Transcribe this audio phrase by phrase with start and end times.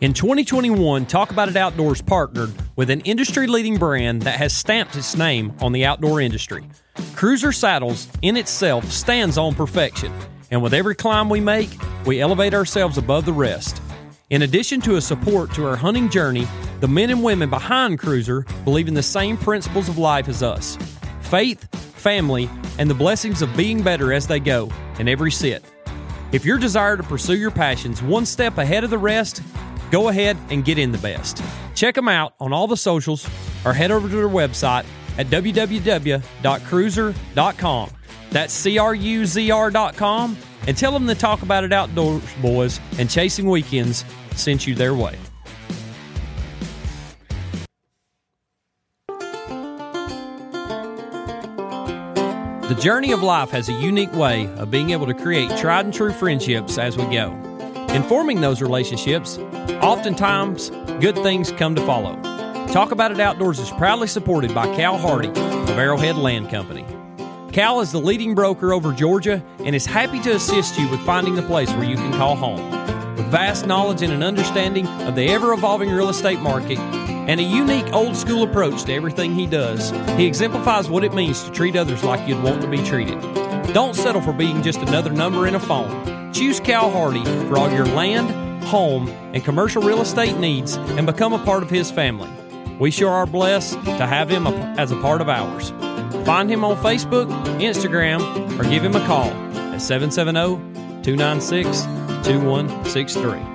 [0.00, 4.96] In 2021, Talk About It Outdoors partnered with an industry leading brand that has stamped
[4.96, 6.62] its name on the outdoor industry.
[7.14, 10.12] Cruzr Saddles in itself stands on perfection,
[10.50, 11.70] and with every climb we make,
[12.04, 13.80] we elevate ourselves above the rest.
[14.28, 16.46] In addition to a support to our hunting journey,
[16.80, 20.76] the men and women behind Cruzr believe in the same principles of life as us
[21.20, 21.66] faith,
[21.96, 25.64] family, and the blessings of being better as they go in every sit.
[26.34, 29.40] If your desire to pursue your passions one step ahead of the rest,
[29.92, 31.40] go ahead and get in the best.
[31.76, 33.24] Check them out on all the socials
[33.64, 34.84] or head over to their website
[35.16, 37.90] at www.cruzr.com.
[38.32, 40.36] That's C R U Z R.com
[40.66, 44.04] and tell them to talk about it outdoors, boys, and chasing weekends
[44.34, 45.16] sent you their way.
[52.68, 55.92] The journey of life has a unique way of being able to create tried and
[55.92, 57.30] true friendships as we go.
[57.90, 59.36] In forming those relationships,
[59.82, 62.14] oftentimes good things come to follow.
[62.68, 66.86] Talk About It Outdoors is proudly supported by Cal Hardy of Arrowhead Land Company.
[67.52, 71.34] Cal is the leading broker over Georgia and is happy to assist you with finding
[71.34, 72.70] the place where you can call home.
[73.14, 76.78] With vast knowledge and an understanding of the ever evolving real estate market
[77.26, 81.42] and a unique old school approach to everything he does, he exemplifies what it means
[81.44, 83.20] to treat others like you'd want to be treated.
[83.72, 86.32] Don't settle for being just another number in a phone.
[86.32, 91.32] Choose Cal Hardy for all your land, home, and commercial real estate needs and become
[91.32, 92.30] a part of his family.
[92.78, 95.70] We sure are blessed to have him as a part of ours.
[96.26, 97.28] Find him on Facebook,
[97.60, 101.82] Instagram, or give him a call at 770 296
[102.26, 103.53] 2163.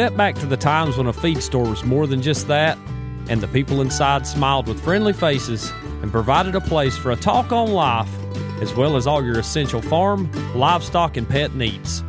[0.00, 2.78] Step back to the times when a feed store was more than just that,
[3.28, 5.70] and the people inside smiled with friendly faces
[6.00, 8.08] and provided a place for a talk on life,
[8.62, 12.02] as well as all your essential farm, livestock, and pet needs.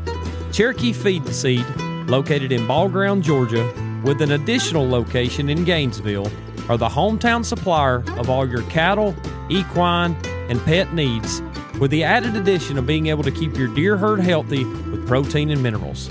[0.54, 1.66] Cherokee Feed and Seed,
[2.08, 3.70] located in Ball Ground, Georgia,
[4.06, 6.32] with an additional location in Gainesville,
[6.70, 9.14] are the hometown supplier of all your cattle,
[9.50, 10.16] equine,
[10.50, 11.42] and pet needs,
[11.78, 15.50] with the added addition of being able to keep your deer herd healthy with protein
[15.50, 16.10] and minerals.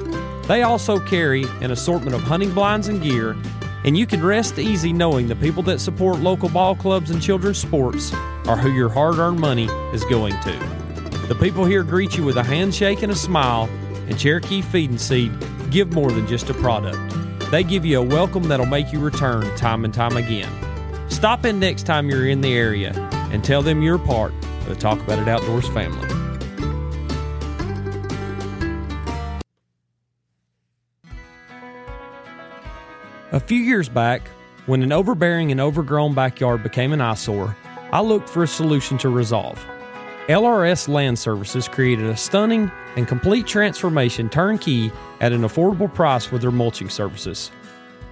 [0.51, 3.37] They also carry an assortment of hunting blinds and gear,
[3.85, 7.59] and you can rest easy knowing the people that support local ball clubs and children's
[7.59, 8.13] sports
[8.49, 10.51] are who your hard earned money is going to.
[11.29, 13.69] The people here greet you with a handshake and a smile,
[14.09, 15.31] and Cherokee Feed and Seed
[15.71, 16.99] give more than just a product.
[17.53, 20.51] They give you a welcome that'll make you return time and time again.
[21.09, 22.91] Stop in next time you're in the area
[23.31, 26.20] and tell them you're part of the Talk About It Outdoors family.
[33.33, 34.27] A few years back,
[34.67, 37.57] when an overbearing and overgrown backyard became an eyesore,
[37.93, 39.65] I looked for a solution to resolve.
[40.27, 44.91] LRS Land Services created a stunning and complete transformation turnkey
[45.21, 47.53] at an affordable price with their mulching services.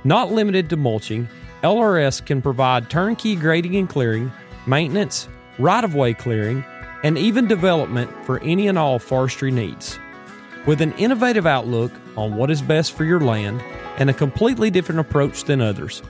[0.04, 1.28] Not limited to mulching,
[1.64, 4.30] LRS can provide turnkey grading and clearing,
[4.68, 5.28] maintenance,
[5.58, 6.64] right of way clearing,
[7.02, 9.98] and even development for any and all forestry needs.
[10.68, 13.62] With an innovative outlook on what is best for your land
[13.96, 16.02] and a completely different approach than others,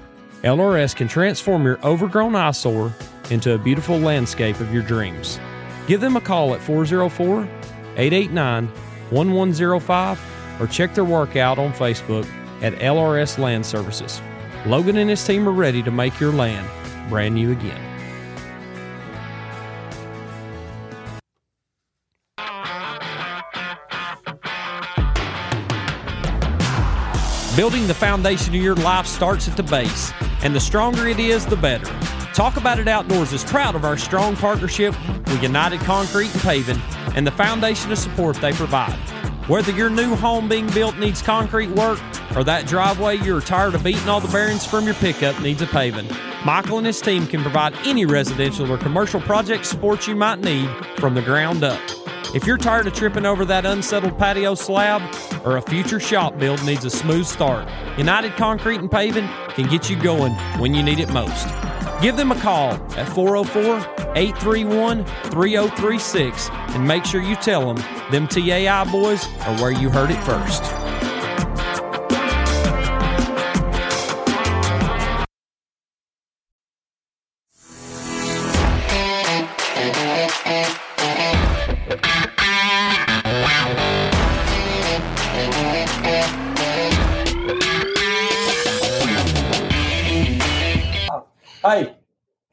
[0.42, 2.92] LRS can transform your overgrown eyesore
[3.30, 5.38] into a beautiful landscape of your dreams.
[5.86, 7.42] Give them a call at 404
[7.98, 8.66] 889
[9.10, 12.28] 1105 or check their work out on Facebook
[12.60, 14.20] at LRS Land Services.
[14.66, 16.68] Logan and his team are ready to make your land
[17.08, 17.97] brand new again.
[27.58, 30.12] Building the foundation of your life starts at the base,
[30.44, 31.86] and the stronger it is, the better.
[32.32, 36.80] Talk About It Outdoors is proud of our strong partnership with United Concrete and Paving
[37.16, 38.94] and the foundation of support they provide.
[39.48, 41.98] Whether your new home being built needs concrete work
[42.36, 45.66] or that driveway you're tired of beating all the bearings from your pickup needs a
[45.66, 46.08] paving,
[46.44, 50.70] Michael and his team can provide any residential or commercial project support you might need
[50.98, 51.80] from the ground up.
[52.34, 55.00] If you're tired of tripping over that unsettled patio slab
[55.46, 57.66] or a future shop build needs a smooth start,
[57.96, 61.48] United Concrete and Paving can get you going when you need it most.
[62.02, 63.78] Give them a call at 404
[64.14, 70.10] 831 3036 and make sure you tell them them TAI boys are where you heard
[70.10, 70.87] it first.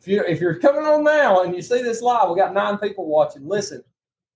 [0.05, 2.77] If you're if you're coming on now and you see this live, we got nine
[2.77, 3.47] people watching.
[3.47, 3.83] Listen,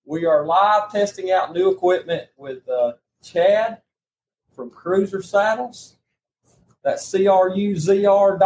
[0.03, 2.93] we are live testing out new equipment with uh,
[3.23, 3.79] Chad
[4.51, 5.97] from Cruzr Saddles.
[6.83, 8.39] That's cruzr.com.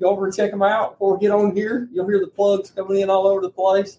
[0.00, 1.86] Go over and check them out before we get on here.
[1.92, 3.98] You'll hear the plugs coming in all over the place.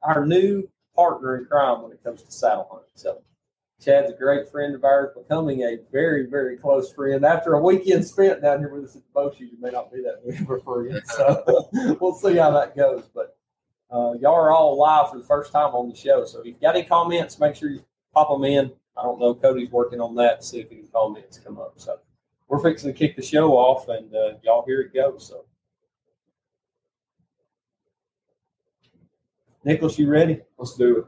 [0.00, 0.66] Our new
[0.96, 2.88] partner in crime when it comes to saddle hunting.
[2.94, 3.20] So
[3.82, 7.24] Chad's a great friend of ours, becoming a very, very close friend.
[7.24, 10.02] After a weekend spent down here with us at the shoot, you may not be
[10.02, 11.02] that big of a friend.
[11.06, 11.68] So
[12.00, 13.08] we'll see how that goes.
[13.14, 13.36] But
[13.90, 16.26] uh, y'all are all live for the first time on the show.
[16.26, 17.82] So if you've got any comments, make sure you
[18.12, 18.70] pop them in.
[18.98, 19.34] I don't know.
[19.34, 21.74] Cody's working on that see if any comments come up.
[21.76, 21.98] So
[22.48, 25.16] we're fixing to kick the show off, and uh, y'all hear it go.
[25.16, 25.46] So,
[29.64, 30.40] Nicholas, you ready?
[30.58, 31.04] Let's do it.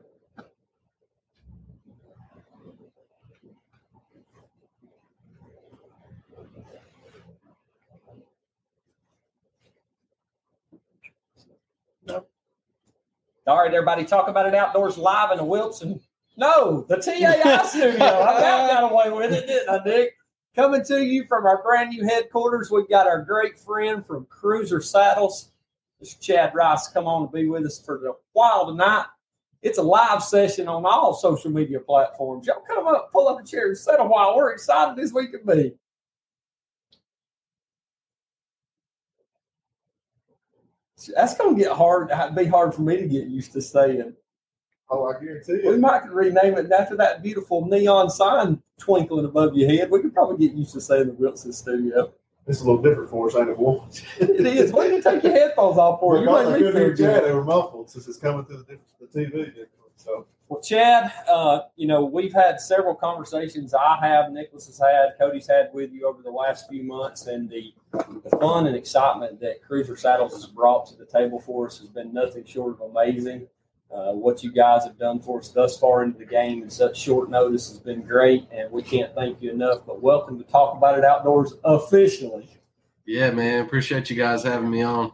[13.52, 16.00] All right, everybody, talk about it outdoors live in the Wilson.
[16.38, 18.02] No, the TAI studio.
[18.02, 20.14] I got away with it, didn't I, Nick?
[20.56, 24.82] Coming to you from our brand new headquarters, we've got our great friend from Cruzr
[24.82, 25.50] Saddles,
[26.02, 26.18] Mr.
[26.18, 29.04] Chad Rice, come on to be with us for a while tonight.
[29.60, 32.46] It's a live session on all social media platforms.
[32.46, 34.34] Y'all come up, pull up a chair, and sit a while.
[34.34, 35.74] We're excited as we can be.
[41.14, 42.10] That's going to get hard.
[42.34, 44.14] Be hard for me to get used to saying.
[44.90, 45.66] Oh, I guarantee it.
[45.66, 49.90] We might rename it after that beautiful neon sign twinkling above your head.
[49.90, 52.12] We could probably get used to saying the Wilson Studio.
[52.46, 53.84] It's a little different for us, ain't it, boy?
[54.18, 54.72] It is.
[54.72, 56.22] Why didn't you take your headphones off for you?
[56.22, 57.14] Because I made me couldn't hear.
[57.14, 57.24] Chad.
[57.24, 59.66] They were muffled since it's coming through the, the TV.
[59.96, 65.18] So Well, Chad, uh, you know, we've had several conversations I have, Nicholas has had,
[65.18, 67.72] Cody's had with you over the last few months, and the,
[68.22, 71.88] the fun and excitement that Cruzr Saddles has brought to the table for us has
[71.88, 73.46] been nothing short of amazing.
[73.90, 76.98] Uh, what you guys have done for us thus far into the game in such
[76.98, 79.86] short notice has been great, and we can't thank you enough.
[79.86, 82.46] But welcome to Talk About It Outdoors officially.
[83.06, 83.64] Yeah, man.
[83.64, 85.12] Appreciate you guys having me on.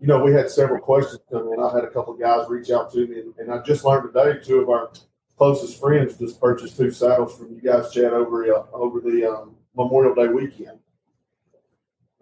[0.00, 1.60] You know, we had several questions come in.
[1.60, 4.12] I had a couple of guys reach out to me, and, and I just learned
[4.12, 4.90] today two of our
[5.36, 9.56] closest friends just purchased two saddles from you guys, Chad, over uh, over the um,
[9.76, 10.78] Memorial Day weekend.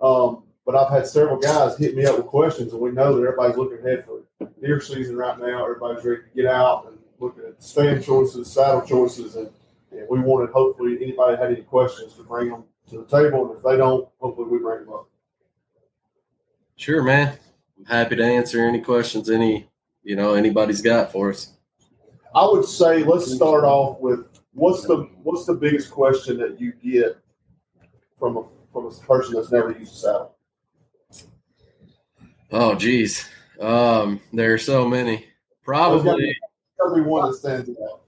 [0.00, 3.22] Um, but I've had several guys hit me up with questions, and we know that
[3.22, 4.22] everybody's looking ahead for
[4.60, 5.64] deer season right now.
[5.64, 9.50] Everybody's ready to get out and looking at stand choices, saddle choices, and,
[9.92, 13.56] and we wanted hopefully anybody had any questions to bring them to the table, and
[13.56, 15.08] if they don't, hopefully we bring them up.
[16.76, 17.38] Sure, man.
[17.78, 19.68] I'm happy to answer any questions any
[20.02, 21.52] you know anybody's got for us.
[22.34, 26.72] I would say let's start off with what's the what's the biggest question that you
[26.72, 27.18] get
[28.18, 30.36] from a from a person that's never used a saddle?
[32.52, 33.28] Oh, geez.
[33.60, 35.26] Um, there are so many.
[35.64, 36.36] Probably,
[36.76, 38.02] Tell me one that stands out.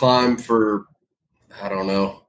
[0.03, 0.87] Climb for
[1.63, 2.25] I don't know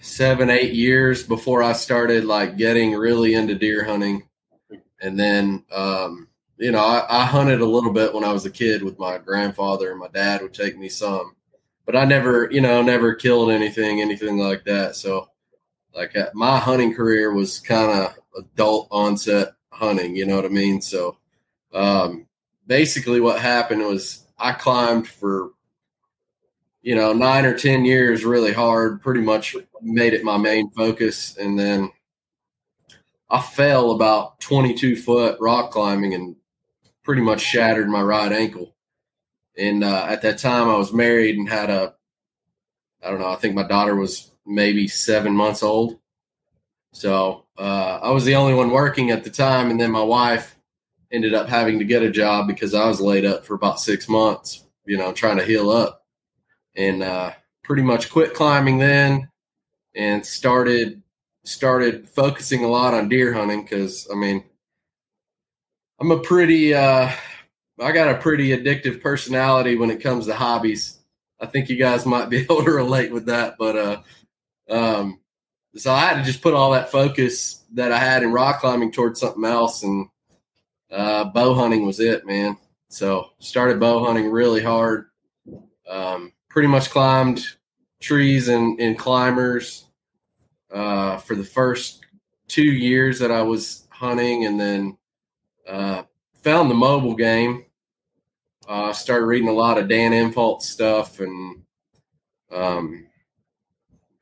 [0.00, 4.28] seven, eight years before I started like getting really into deer hunting.
[5.00, 8.50] And then, um, you know, I, I, hunted a little bit when I was a
[8.50, 11.36] kid with my grandfather, and my dad would take me some,
[11.86, 14.96] but I never, you know, never killed anything, anything like that.
[14.96, 15.28] So,
[15.94, 20.48] like, uh, my hunting career was kind of adult onset hunting, you know what I
[20.48, 20.82] mean?
[20.82, 21.18] So,
[21.72, 22.26] um,
[22.66, 25.52] basically, what happened was I climbed for
[26.82, 31.36] you know, nine or 10 years really hard, pretty much made it my main focus.
[31.36, 31.90] And then
[33.30, 36.36] I fell about 22 foot rock climbing and
[37.02, 38.74] pretty much shattered my right ankle.
[39.56, 41.94] And uh, at that time, I was married and had a,
[43.02, 45.98] I don't know, I think my daughter was maybe seven months old.
[46.92, 49.70] So uh, I was the only one working at the time.
[49.70, 50.56] And then my wife
[51.10, 54.08] ended up having to get a job because I was laid up for about six
[54.08, 55.98] months, you know, trying to heal up
[56.78, 57.32] and uh,
[57.64, 59.28] pretty much quit climbing then
[59.94, 61.02] and started
[61.44, 64.44] started focusing a lot on deer hunting because I mean
[66.00, 67.10] I'm a pretty uh,
[67.80, 70.98] I got a pretty addictive personality when it comes to hobbies.
[71.40, 74.02] I think you guys might be able to relate with that, but uh,
[74.70, 75.20] um,
[75.76, 78.92] so I had to just put all that focus that I had in rock climbing
[78.92, 80.08] towards something else, and
[80.90, 82.56] uh, bow hunting was it, man.
[82.88, 85.06] So started bow hunting really hard.
[85.88, 87.40] Um, pretty much climbed
[88.00, 89.84] trees and, and climbers
[90.72, 92.04] uh, for the first
[92.48, 94.98] two years that I was hunting, and then
[95.68, 96.02] uh,
[96.42, 97.64] found the mobile game.
[98.68, 101.62] Uh, started reading a lot of Dan Infalt stuff, and
[102.50, 103.06] um,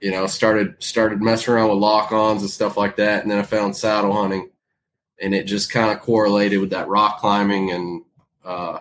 [0.00, 3.23] you know, started started messing around with lock-ons and stuff like that.
[3.23, 4.50] And then I found saddle hunting,
[5.23, 8.02] and it just kind of correlated with that rock climbing and
[8.45, 8.81] uh,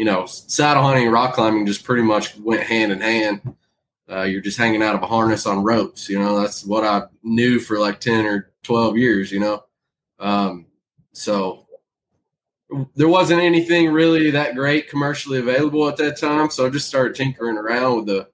[0.00, 3.54] you know, saddle hunting and rock climbing just pretty much went hand in hand.
[4.10, 6.08] Uh, you're just hanging out of a harness on ropes.
[6.08, 9.62] You know, that's what I knew for like 10 or 12 years, you know.
[10.18, 10.64] Um,
[11.12, 11.66] so
[12.96, 16.48] there wasn't anything really that great commercially available at that time.
[16.48, 18.28] So I just started tinkering around with the,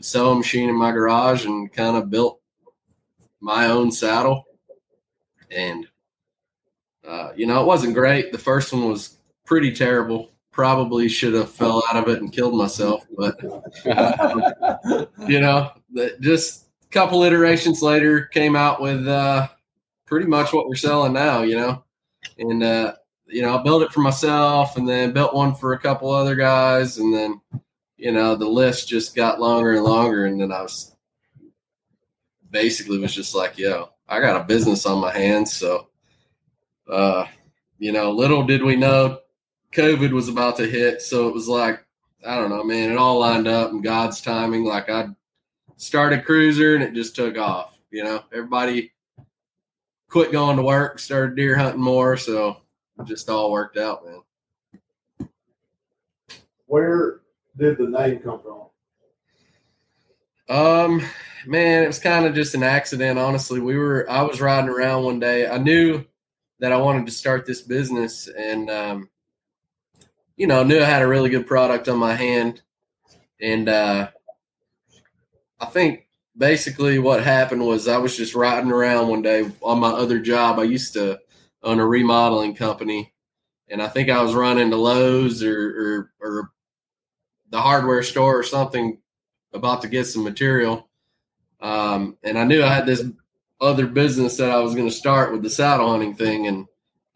[0.00, 2.40] sewing machine in my garage and kind of built
[3.42, 4.46] my own saddle.
[5.50, 5.86] And,
[7.06, 8.32] uh, you know, it wasn't great.
[8.32, 10.30] The first one was pretty terrible
[10.60, 13.40] probably should have fell out of it and killed myself, but
[15.26, 15.70] you know,
[16.20, 19.48] just a couple iterations later, came out with uh,
[20.04, 21.40] pretty much what we're selling now.
[21.40, 21.84] You know,
[22.36, 22.92] and uh,
[23.24, 26.34] you know, I built it for myself, and then built one for a couple other
[26.34, 27.40] guys, and then
[27.96, 30.94] you know, the list just got longer and longer, and then I was
[32.50, 35.86] basically was just like, yo, I got a business on my hands, so.
[36.86, 37.24] Uh,
[37.78, 39.20] you know, little did we know
[39.72, 41.84] COVID was about to hit, so it was like
[42.26, 42.90] I don't know, man.
[42.90, 44.64] It all lined up and God's timing.
[44.64, 45.08] Like I
[45.76, 47.78] started Cruzr and it just took off.
[47.90, 48.92] You know, everybody
[50.08, 52.58] quit going to work, started deer hunting more, so
[52.98, 55.28] it just all worked out, man.
[56.66, 57.20] Where
[57.56, 58.66] did the name come from?
[60.54, 61.02] Um,
[61.46, 63.18] man, it was kind of just an accident.
[63.18, 65.48] Honestly, we were I was riding around one day.
[65.48, 66.04] I knew
[66.58, 69.08] that I wanted to start this business, and um,
[70.40, 72.62] you know, knew I had a really good product on my hand.
[73.42, 74.08] And uh,
[75.60, 79.90] I think basically what happened was I was just riding around one day on my
[79.90, 80.58] other job.
[80.58, 81.20] I used to
[81.62, 83.12] own a remodeling company.
[83.68, 86.50] And I think I was running to Lowe's or, or, or
[87.50, 88.96] the hardware store or something
[89.52, 90.88] about to get some material.
[91.60, 93.04] Um, and I knew I had this
[93.60, 96.46] other business that I was going to start with the saddle hunting thing.
[96.46, 96.66] And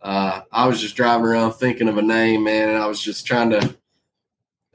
[0.05, 3.27] uh, I was just driving around thinking of a name, man, and I was just
[3.27, 3.75] trying to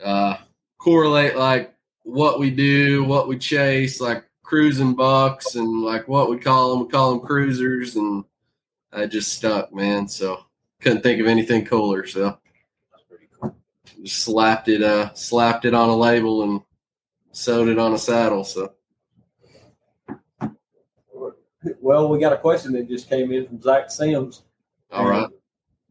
[0.04, 0.38] uh,
[0.80, 6.40] correlate like what we do, what we chase, like cruising bucks, and like what we
[6.40, 6.86] call them.
[6.86, 8.26] We call them cruisers, and
[8.92, 10.08] I just stuck, man.
[10.08, 10.46] So
[10.82, 12.08] couldn't think of anything cooler.
[12.08, 12.40] So
[14.02, 16.62] just slapped it, uh, slapped it on a label and
[17.34, 18.44] sewed it on a saddle.
[18.44, 18.74] So.
[21.82, 24.44] Well, we got a question that just came in from Zach Sims.
[24.92, 25.30] All right.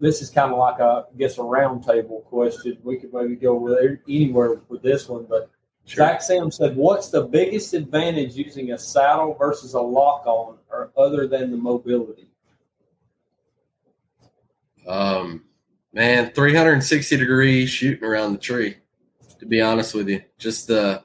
[0.00, 2.78] This is kind of like a, I guess, a roundtable question.
[2.84, 5.50] We could maybe go with anywhere with this one, but
[5.86, 6.06] sure.
[6.06, 11.26] Zach Sam said, "What's the biggest advantage using a saddle versus a lock-on, or other
[11.26, 12.28] than the mobility?"
[14.86, 15.44] Um,
[15.92, 18.76] man, 360 degrees shooting around the tree.
[19.40, 21.02] To be honest with you, just the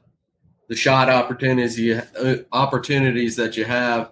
[0.68, 4.12] the shot opportunities you uh, opportunities that you have,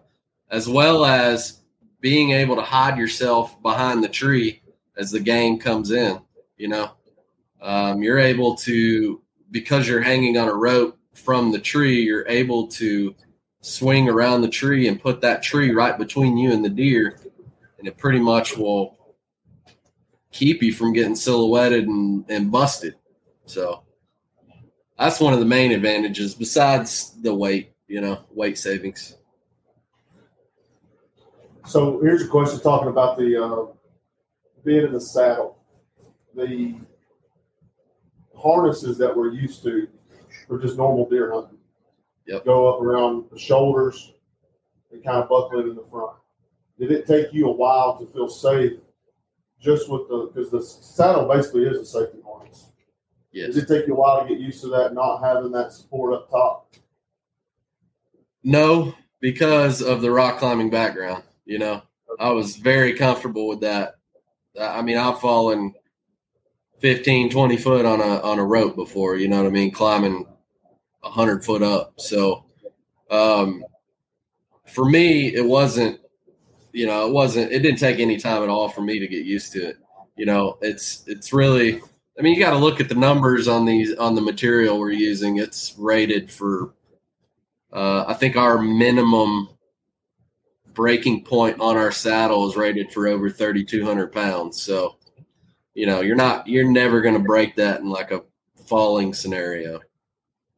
[0.50, 1.61] as well as
[2.02, 4.62] being able to hide yourself behind the tree
[4.98, 6.20] as the game comes in.
[6.58, 6.92] You know,
[7.62, 12.02] um, you're able to because you're hanging on a rope from the tree.
[12.02, 13.16] You're able to
[13.62, 17.20] swing around the tree and put that tree right between you and the deer,
[17.78, 18.98] and it pretty much will
[20.32, 22.96] keep you from getting silhouetted and, and busted.
[23.46, 23.84] So
[24.98, 29.18] that's one of the main advantages besides the weight, you know, weight savings.
[31.66, 33.66] So here's a question talking about the uh,
[34.64, 35.58] being in the saddle.
[36.36, 36.76] The
[38.36, 39.88] harnesses that we're used to
[40.48, 41.58] for just normal deer hunting
[42.28, 42.46] Yep.
[42.46, 44.14] go up around the shoulders
[44.92, 46.18] and kind of buckle it in the front.
[46.80, 48.80] Did it take you a while to feel safe
[49.60, 52.72] just with the because the saddle basically is a safety harness?
[53.32, 53.54] Yes.
[53.54, 56.14] Did it take you a while to get used to that, not having that support
[56.14, 56.74] up top?
[58.44, 61.24] No, because of the rock climbing background.
[61.52, 61.82] You know,
[62.18, 63.96] I was very comfortable with that.
[64.58, 65.74] I mean, I've fallen
[66.80, 69.18] 15, 20 foot on a on a rope before.
[69.18, 69.70] You know what I mean?
[69.70, 70.26] Climbing
[71.04, 72.00] hundred foot up.
[72.00, 72.46] So,
[73.10, 73.66] um,
[74.66, 76.00] for me, it wasn't.
[76.72, 77.52] You know, it wasn't.
[77.52, 79.78] It didn't take any time at all for me to get used to it.
[80.16, 81.82] You know, it's it's really.
[82.18, 84.92] I mean, you got to look at the numbers on these on the material we're
[84.92, 85.40] using.
[85.40, 86.76] It's rated for
[87.74, 89.50] uh, I think our minimum
[90.74, 94.62] breaking point on our saddle is rated for over 3,200 pounds.
[94.62, 94.98] So,
[95.74, 98.24] you know, you're not, you're never going to break that in like a
[98.66, 99.80] falling scenario.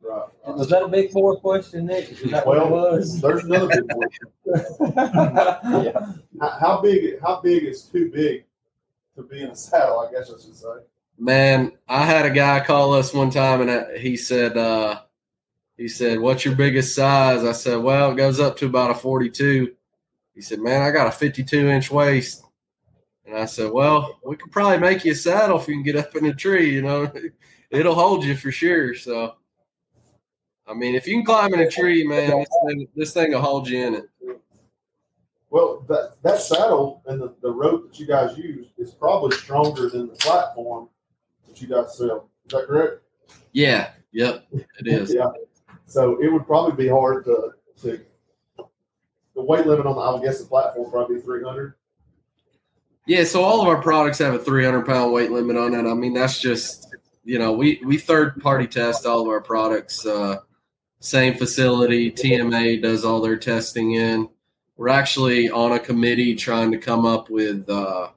[0.01, 0.27] Right.
[0.45, 2.11] Was that a big four question, Nick?
[2.11, 3.21] Is that what it Well, was?
[3.21, 4.09] there's another big one.
[5.85, 6.11] yeah.
[6.41, 7.19] How, how big?
[7.21, 8.43] How big is too big
[9.15, 9.99] to be in a saddle?
[9.99, 10.67] I guess I should say.
[11.17, 15.01] Man, I had a guy call us one time and uh, he said, uh,
[15.77, 17.43] he said, what's your biggest size?
[17.43, 19.73] I said, well, it goes up to about a 42.
[20.33, 22.43] He said, man, I got a 52 inch waist.
[23.25, 25.95] And I said, well, we could probably make you a saddle if you can get
[25.95, 27.11] up in a tree, you know,
[27.69, 28.95] it'll hold you for sure.
[28.95, 29.35] So,
[30.67, 33.41] I mean, if you can climb in a tree, man, this thing, this thing will
[33.41, 34.05] hold you in it.
[35.49, 39.87] Well, that that saddle and the, the rope that you guys use is probably stronger
[39.87, 40.89] than the platform
[41.47, 42.27] that you guys sell.
[42.47, 43.03] Is that correct?
[43.51, 43.91] Yeah.
[44.13, 44.47] Yep.
[44.51, 45.13] It is.
[45.15, 45.27] Yeah.
[45.85, 47.51] So it would probably be hard to
[47.83, 48.03] to
[49.35, 51.75] the weight limit on the I would guess the platform probably three hundred.
[53.05, 55.89] Yeah, so all of our products have a 300 pound weight limit on it.
[55.89, 60.05] I mean, that's just you know we we third party test all of our products.
[60.05, 60.37] Uh,
[60.99, 64.29] same facility, TMA does all their testing in.
[64.77, 68.09] We're actually on a committee trying to come up with uh,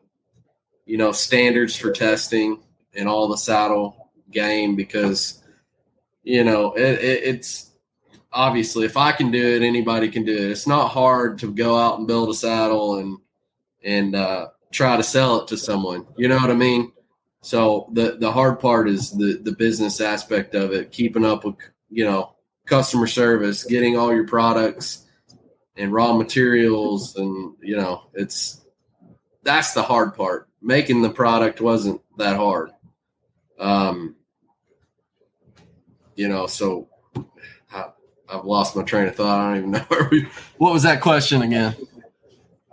[0.84, 2.60] you know standards for testing
[2.92, 5.42] in all the saddle game because
[6.22, 7.72] you know it, it, it's
[8.36, 10.50] obviously if I can do it, anybody can do it.
[10.50, 13.18] It's not hard to go out and build a saddle and
[13.82, 16.06] and uh, try to sell it to someone.
[16.16, 16.92] You know what I mean?
[17.40, 21.56] So the the hard part is the the business aspect of it, keeping up with
[21.88, 22.34] you know
[22.66, 25.06] customer service, getting all your products
[25.76, 28.64] and raw materials, and you know it's
[29.42, 30.48] that's the hard part.
[30.60, 32.70] Making the product wasn't that hard.
[33.58, 34.16] Um,
[36.16, 36.88] you know, so
[38.28, 39.40] I've lost my train of thought.
[39.40, 40.28] I don't even know where we.
[40.58, 41.76] What was that question again?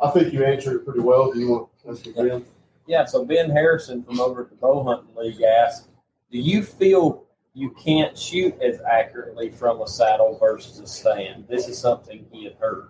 [0.02, 1.32] I think you answered it pretty well.
[1.32, 2.46] Do you want to ask again?
[2.88, 5.88] Yeah, so Ben Harrison from over at the Bow Hunting League asked,
[6.32, 11.48] do you feel you can't shoot as accurately from a saddle versus a stand?
[11.48, 12.90] This is something he had heard.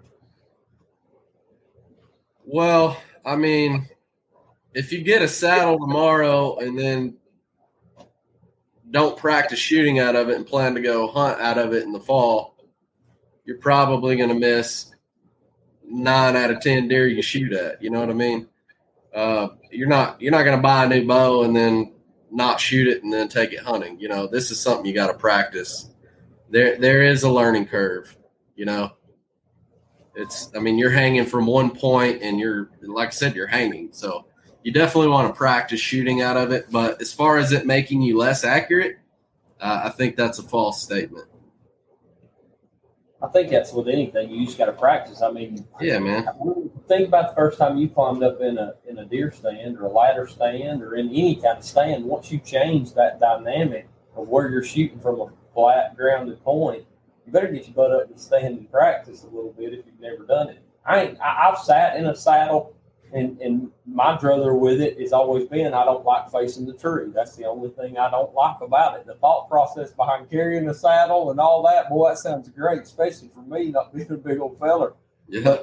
[2.46, 3.88] Well, I mean,
[4.74, 7.18] if you get a saddle tomorrow and then
[8.92, 11.92] don't practice shooting out of it and plan to go hunt out of it in
[11.92, 12.53] the fall,
[13.46, 14.94] you're probably going to miss
[15.86, 17.82] nine out of ten deer you shoot at.
[17.82, 18.48] You know what I mean?
[19.14, 21.94] Uh, you're not you're not going to buy a new bow and then
[22.32, 24.00] not shoot it and then take it hunting.
[24.00, 25.90] You know, this is something you got to practice.
[26.50, 28.16] There there is a learning curve.
[28.56, 28.92] You know,
[30.16, 33.90] it's I mean you're hanging from one point and you're like I said you're hanging.
[33.92, 34.26] So
[34.64, 36.68] you definitely want to practice shooting out of it.
[36.72, 38.98] But as far as it making you less accurate,
[39.60, 41.28] uh, I think that's a false statement.
[43.24, 44.30] I think that's with anything.
[44.30, 45.22] You just got to practice.
[45.22, 46.28] I mean, Yeah, man.
[46.90, 49.86] think about the first time you climbed up in a in a deer stand or
[49.86, 52.04] a ladder stand or in any kind of stand.
[52.04, 56.84] Once you change that dynamic of where you're shooting from a flat grounded point,
[57.26, 60.00] you better get your butt up and stand and practice a little bit if you've
[60.02, 60.60] never done it.
[60.86, 62.76] I ain't, I, I've sat in a saddle
[63.14, 67.12] and and my druther with it has always been I don't like facing the tree.
[67.14, 69.06] That's the only thing I don't like about it.
[69.06, 73.30] The thought process behind carrying the saddle and all that, boy, that sounds great, especially
[73.30, 74.94] for me not being a big old feller
[75.28, 75.58] Yeah.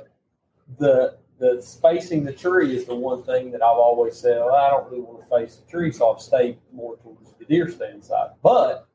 [0.79, 4.39] the the spacing the tree is the one thing that I've always said.
[4.45, 7.45] Well, I don't really want to face the tree, so I've stayed more towards the
[7.47, 8.31] deer stand side.
[8.43, 8.87] But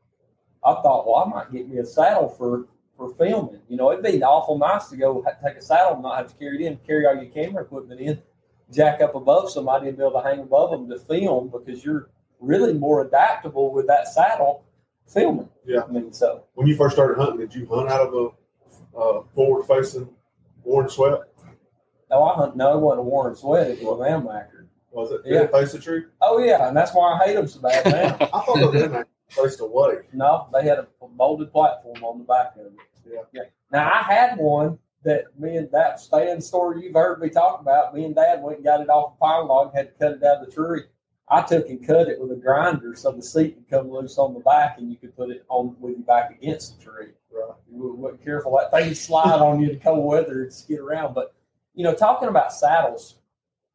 [0.64, 3.62] I thought, well, I might get me a saddle for for filming.
[3.68, 6.36] You know, it'd be awful nice to go take a saddle and not have to
[6.38, 8.22] carry it in, carry all your camera equipment in,
[8.74, 12.10] jack up above somebody and be able to hang above them to film because you're
[12.40, 14.66] really more adaptable with that saddle
[15.08, 15.50] filming.
[15.66, 15.82] Yeah.
[15.88, 19.24] I mean, so When you first started hunting, did you hunt out of a uh,
[19.34, 20.10] forward facing
[20.64, 21.20] Warren Sweat?
[22.10, 22.56] no, I hunt.
[22.56, 23.72] No, it wasn't a Warren Sweat.
[23.72, 24.68] It was an Amacker.
[24.92, 25.22] Was it?
[25.26, 25.40] Yeah.
[25.40, 26.04] Did it face the tree?
[26.22, 28.28] Oh yeah, and that's why I hate them so bad now.
[28.34, 29.96] I thought in there faced away.
[30.14, 32.74] No, they had a molded platform on the back of it.
[33.06, 33.20] Yeah.
[33.34, 33.42] yeah.
[33.72, 37.94] Now I had one that me and that stand story you've heard me talk about.
[37.96, 40.24] Me and Dad went and got it off a pine log, had to cut it
[40.24, 40.82] out of the tree.
[41.30, 44.34] I took and cut it with a grinder so the seat would come loose on
[44.34, 47.08] the back and you could put it on with your back against the tree.
[47.32, 47.54] Right.
[47.72, 48.58] You wasn't careful.
[48.58, 51.14] That thing would slide on you in cold weather and skid around.
[51.14, 51.34] But
[51.74, 53.16] you know, talking about saddles,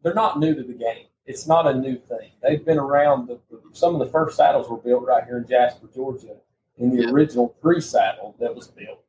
[0.02, 1.06] they're not new to the game.
[1.26, 2.30] It's not a new thing.
[2.42, 3.28] They've been around.
[3.28, 3.38] The,
[3.72, 6.36] some of the first saddles were built right here in Jasper, Georgia,
[6.78, 7.10] in the Yeah.
[7.10, 9.04] original tree saddle that was built.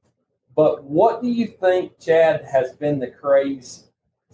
[0.56, 3.86] But what do you think, Chad, has been the craze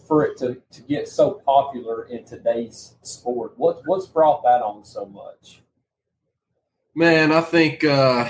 [0.08, 3.54] for it to, to get so popular in today's sport?
[3.58, 5.62] What what's brought that on so much?
[6.96, 8.28] Man, I think uh,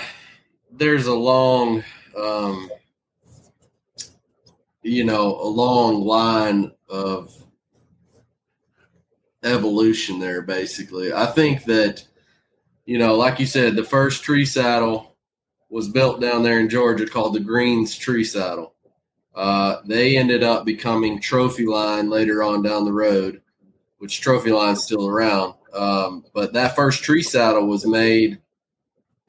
[0.72, 1.84] there's a long,
[2.18, 2.70] um,
[4.82, 7.34] you know, a long line of
[9.44, 10.42] evolution there.
[10.42, 12.06] Basically, I think that,
[12.86, 15.07] you know, like you said, the first tree saddle
[15.70, 18.74] was built down there in Georgia called the Greens Tree Saddle.
[19.36, 23.42] Uh, they ended up becoming Trophy Line later on down the road,
[24.00, 25.54] which Trophy Line's still around.
[25.74, 28.40] Um, but that first tree saddle was made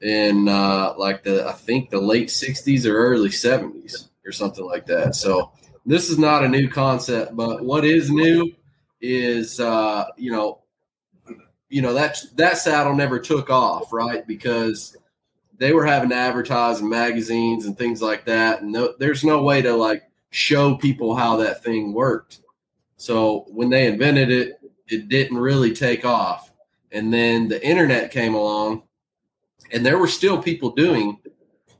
[0.01, 4.85] in uh, like the I think the late '60s or early '70s or something like
[4.87, 5.15] that.
[5.15, 5.51] So
[5.85, 8.51] this is not a new concept, but what is new
[9.01, 10.61] is uh, you know
[11.69, 14.25] you know that that saddle never took off, right?
[14.25, 14.97] Because
[15.59, 19.43] they were having to advertise in magazines and things like that, and no, there's no
[19.43, 22.39] way to like show people how that thing worked.
[22.97, 26.51] So when they invented it, it didn't really take off,
[26.91, 28.83] and then the internet came along
[29.71, 31.19] and there were still people doing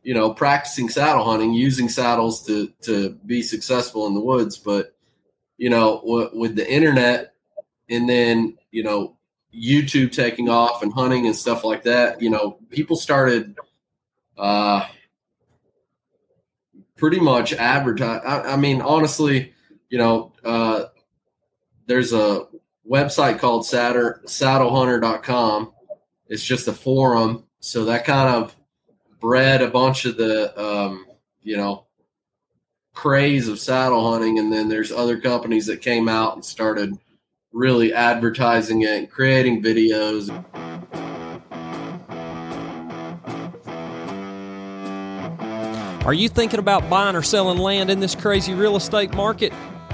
[0.04, 4.58] you know practicing saddle hunting using saddles to to be successful in the woods.
[4.58, 4.94] But
[5.60, 6.02] you know
[6.34, 7.34] with the internet
[7.90, 9.16] and then you know
[9.54, 13.56] youtube taking off and hunting and stuff like that you know people started
[14.40, 14.88] uh
[16.96, 19.54] pretty much advertise I, I mean honestly
[19.90, 20.86] you know uh
[21.86, 22.48] there's a
[22.90, 25.74] website called saddle saddlehunter.com
[26.30, 27.44] it's just a forum.
[27.60, 28.56] So that kind of
[29.20, 31.06] bred a bunch of the um,
[31.42, 31.88] you know
[32.94, 34.40] craze of saddle hunting.
[34.40, 36.94] And then there's other companies that came out and started
[37.52, 40.30] really advertising it and creating videos
[46.10, 49.54] Are you thinking about buying or selling land in this crazy real estate market?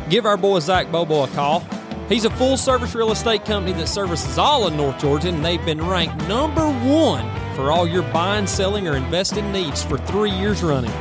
[0.10, 1.60] Give our boy Zach Bobo a call.
[2.08, 5.66] He's a full service real estate company that services all of North Georgia, and they've
[5.66, 10.64] been ranked number one for all your buying, selling, or investing needs for three years
[10.64, 10.94] running.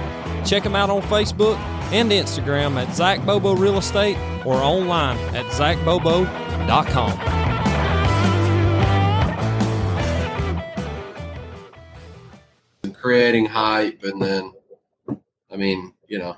[0.45, 1.59] Check him out on Facebook
[1.93, 7.35] and Instagram at Zach Bobo Real Estate or online at zachbobo.com.
[13.05, 14.51] creating hype and then
[15.55, 16.37] i mean you know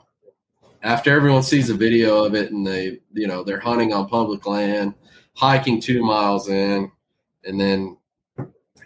[0.83, 4.47] after everyone sees a video of it and they you know they're hunting on public
[4.47, 4.95] land
[5.35, 6.91] hiking two miles in
[7.45, 7.97] and then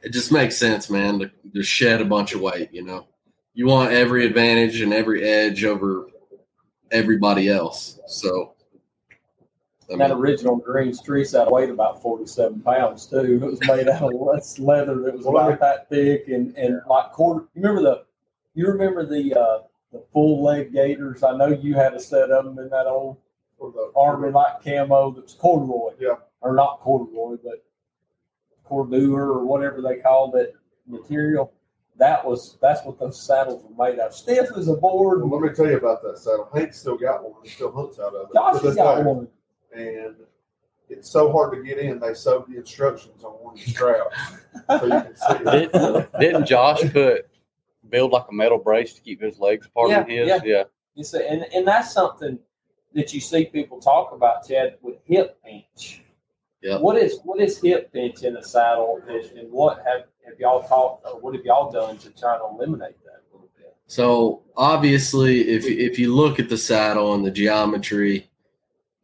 [0.02, 3.06] it just makes sense man to, to shed a bunch of weight you know
[3.52, 6.06] you want every advantage and every edge over
[6.90, 8.54] everybody else so
[9.92, 13.40] I that original green tree saddle weighed about 47 pounds too.
[13.42, 17.10] It was made out of less leather that was about that thick and, and like
[17.10, 17.46] quarter.
[17.54, 18.04] You remember the,
[18.54, 19.58] you remember the, uh,
[19.92, 21.22] the full leg gaiters?
[21.22, 23.18] I know you had a set of them in that old
[23.58, 25.92] For the army like camo that was corduroy.
[26.00, 26.14] Yeah.
[26.40, 27.64] Or not corduroy, but
[28.68, 30.54] cordure or whatever they called it
[30.86, 31.52] material.
[31.98, 34.14] That was, that's what those saddles were made of.
[34.14, 35.20] Stiff as a board.
[35.20, 36.48] Well, let me tell you about that saddle.
[36.54, 37.34] Hank still got one.
[37.42, 38.34] He still hunts out of it.
[38.34, 39.02] Josh has got day.
[39.02, 39.28] one.
[39.76, 40.16] And
[40.88, 42.00] it's so hard to get in.
[42.00, 44.16] They sewed the instructions on one of the straps
[44.66, 45.72] so you can see it.
[45.72, 47.28] Did, didn't Josh put
[47.90, 50.28] build like a metal brace to keep his legs apart Yeah, his?
[50.28, 50.40] yeah.
[50.44, 50.62] yeah.
[50.94, 52.38] You see, and, and that's something
[52.94, 56.02] that you see people talk about, Chad, with hip pinch.
[56.62, 56.80] Yep.
[56.80, 60.62] What is what is hip pinch in a saddle, and, and what have, have y'all
[60.62, 63.74] talked, or what have y'all done to try to eliminate that a little bit?
[63.86, 68.28] So obviously, if if you look at the saddle and the geometry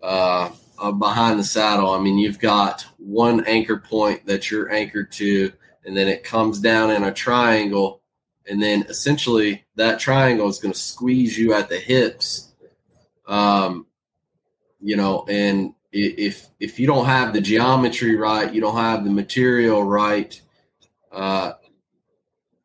[0.03, 5.11] uh, uh, behind the saddle, I mean, you've got one anchor point that you're anchored
[5.13, 5.51] to,
[5.87, 8.03] and then it comes down in a triangle,
[8.49, 12.53] and then essentially that triangle is going to squeeze you at the hips.
[13.27, 13.87] Um,
[14.81, 19.11] you know, and if if you don't have the geometry right, you don't have the
[19.11, 20.41] material right,
[21.11, 21.53] uh,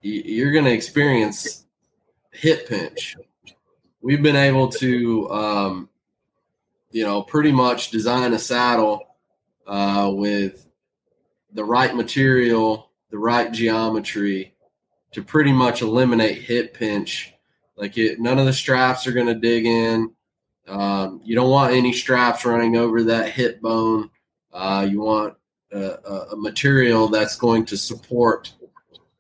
[0.02, 1.66] you're going to experience
[2.32, 3.18] hip pinch.
[4.02, 5.90] We've been able to, um,
[6.90, 9.16] you know, pretty much design a saddle
[9.68, 10.68] uh, with
[11.54, 14.51] the right material, the right geometry
[15.12, 17.34] to pretty much eliminate hip pinch.
[17.76, 20.12] Like it, none of the straps are going to dig in.
[20.68, 24.10] Um, you don't want any straps running over that hip bone.
[24.54, 25.36] Uh, you want
[25.72, 28.54] a, a, material that's going to support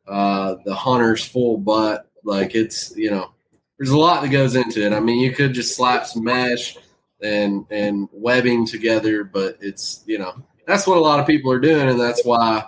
[0.07, 2.07] uh, the hunter's full butt.
[2.23, 3.31] Like it's, you know,
[3.77, 4.93] there's a lot that goes into it.
[4.93, 6.77] I mean, you could just slap some mesh
[7.21, 10.35] and and webbing together, but it's you know
[10.67, 12.65] that's what a lot of people are doing, and that's why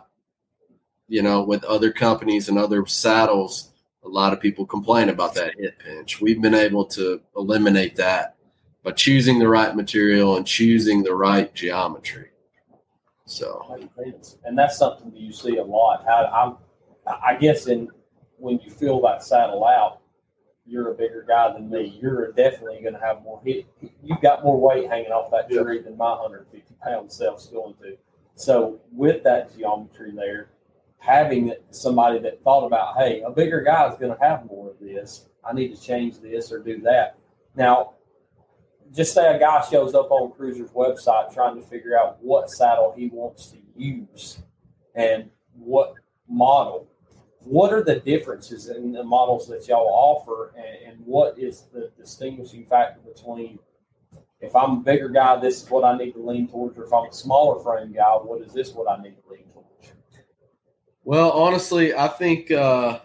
[1.14, 3.72] you know with other companies and other saddles,
[4.04, 6.20] a lot of people complain about that hip pinch.
[6.20, 8.36] We've been able to eliminate that
[8.82, 12.32] by choosing the right material and choosing the right geometry.
[13.28, 13.78] So
[14.44, 16.04] and that's something that you see a lot.
[16.08, 16.58] I, I'm,
[17.08, 17.90] I guess in
[18.38, 20.00] when you fill that saddle out,
[20.66, 22.00] you're a bigger guy than me.
[22.02, 23.68] You're definitely going to have more hit.
[24.02, 25.62] You've got more weight hanging off that Yeah.
[25.62, 27.98] tree than my 150 pound self's going to.
[28.36, 30.50] So with that geometry there,
[31.04, 34.80] having somebody that thought about, hey, a bigger guy is going to have more of
[34.80, 35.28] this.
[35.44, 37.18] I need to change this or do that.
[37.56, 37.96] Now,
[38.96, 42.94] just say a guy shows up on Cruzr's website trying to figure out what saddle
[42.96, 44.40] he wants to use
[44.96, 45.96] and what
[46.30, 46.88] model.
[47.40, 51.92] What are the differences in the models that y'all offer, and, and what is the
[51.98, 53.60] distinguishing factor between
[54.40, 56.94] if I'm a bigger guy, this is what I need to lean towards, or if
[56.94, 59.53] I'm a smaller frame guy, what is this what I need to lean towards?
[61.06, 63.00] Well, honestly, I think uh,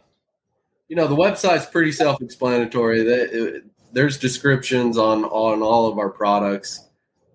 [0.88, 3.02] you know the website's pretty self-explanatory.
[3.02, 6.88] That there's descriptions on on all of our products.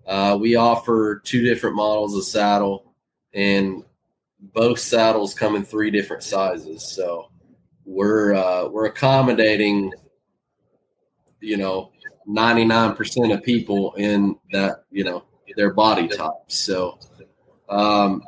[0.06, 2.94] Uh, we offer two different models of saddle,
[3.34, 3.84] and
[4.54, 6.82] both saddles come in three different sizes.
[6.82, 7.30] So
[7.84, 9.92] we're uh, we're accommodating,
[11.40, 11.92] you know,
[12.26, 15.24] ninety nine percent of people in that you know
[15.56, 16.32] their body type.
[16.48, 16.98] So.
[17.66, 18.22] Um,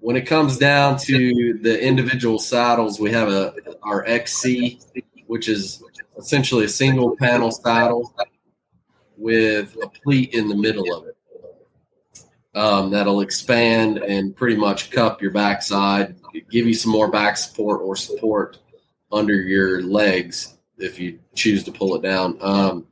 [0.00, 4.80] when it comes down to the individual saddles, we have a our XC,
[5.26, 5.82] which is
[6.18, 8.14] essentially a single panel saddle
[9.16, 11.16] with a pleat in the middle of it.
[12.54, 16.16] Um, that'll expand and pretty much cup your backside,
[16.50, 18.58] give you some more back support or support
[19.12, 22.38] under your legs if you choose to pull it down.
[22.40, 22.86] Um,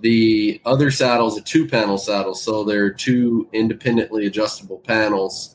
[0.00, 5.53] the other saddle is a two panel saddle, so they're two independently adjustable panels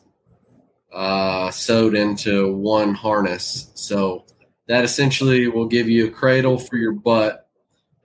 [0.91, 3.71] uh, sewed into one harness.
[3.75, 4.25] So
[4.67, 7.49] that essentially will give you a cradle for your butt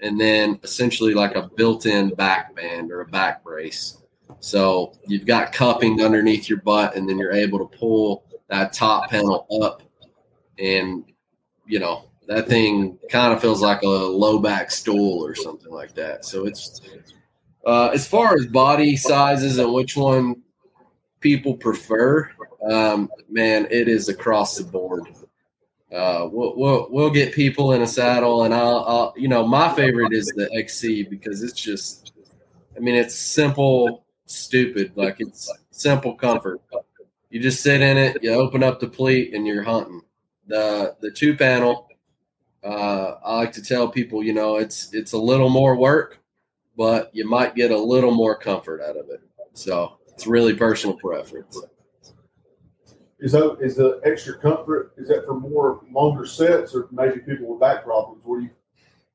[0.01, 3.99] and then essentially like a built in back band or a back brace.
[4.41, 9.11] So you've got cupping underneath your butt and then you're able to pull that top
[9.11, 9.83] panel up
[10.59, 11.05] and
[11.67, 15.95] you know that thing kind of feels like a low back stool or something like
[15.95, 16.25] that.
[16.25, 16.81] So it's
[17.67, 20.43] uh, as far as body sizes and which one
[21.21, 22.31] people prefer,
[22.71, 25.09] um, man, it is across the board.
[25.93, 29.73] Uh, we'll, we'll we'll get people in a saddle, and I'll, I'll you know my
[29.75, 32.13] favorite is the XC because it's just,
[32.77, 36.61] I mean, it's simple, stupid, like it's simple comfort.
[37.31, 40.01] You just sit in it, you open up the pleat, and you're hunting.
[40.47, 41.89] The the two panel,
[42.65, 46.19] uh, I like to tell people, you know, it's it's a little more work,
[46.77, 49.21] but you might get a little more comfort out of it.
[49.53, 51.61] So it's really personal preference.
[53.25, 54.93] Is that is the extra comfort?
[54.99, 58.21] Is that for more longer sets or maybe people with back problems?
[58.23, 58.51] What do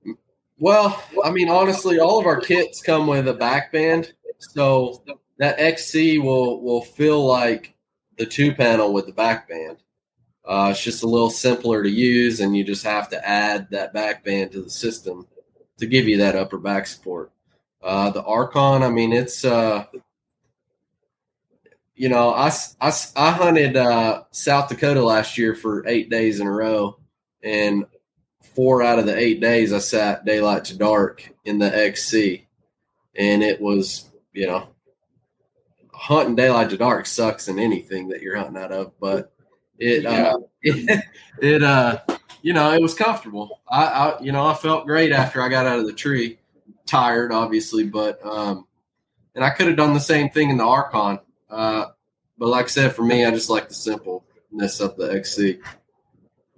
[0.03, 0.17] you?
[0.57, 5.03] Well, I mean, honestly, all of our kits come with a back band, so
[5.37, 7.75] that XC will will feel like
[8.17, 9.77] the two panel with the back band.
[10.43, 13.93] Uh, it's just a little simpler to use, and you just have to add that
[13.93, 15.27] back band to the system
[15.77, 17.31] to give you that upper back support.
[17.83, 19.85] Uh, the Archon, I mean, it's uh,
[21.99, 26.47] you know, I, I, I hunted uh, South Dakota last year for eight days in
[26.47, 26.97] a row,
[27.43, 27.85] and
[28.55, 32.47] four out of the eight days I sat daylight to dark in the XC,
[33.17, 34.69] and it was you know
[35.93, 39.33] hunting daylight to dark sucks in anything that you're hunting out of, but
[39.77, 41.03] it uh, it,
[41.41, 41.99] it uh
[42.41, 43.59] you know it was comfortable.
[43.69, 46.39] I, I you know I felt great after I got out of the tree,
[46.85, 48.67] tired obviously, but um
[49.35, 51.19] and I could have done the same thing in the Archon.
[51.49, 51.85] Uh,
[52.37, 55.59] but like I said, for me, I just like the simpleness of the XC.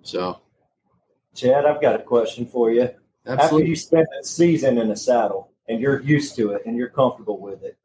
[0.04, 0.42] So
[1.36, 2.90] Chad, I've got a question for you.
[3.26, 6.90] After you spend a season in a saddle and you're used to it and you're
[6.90, 7.78] comfortable with it,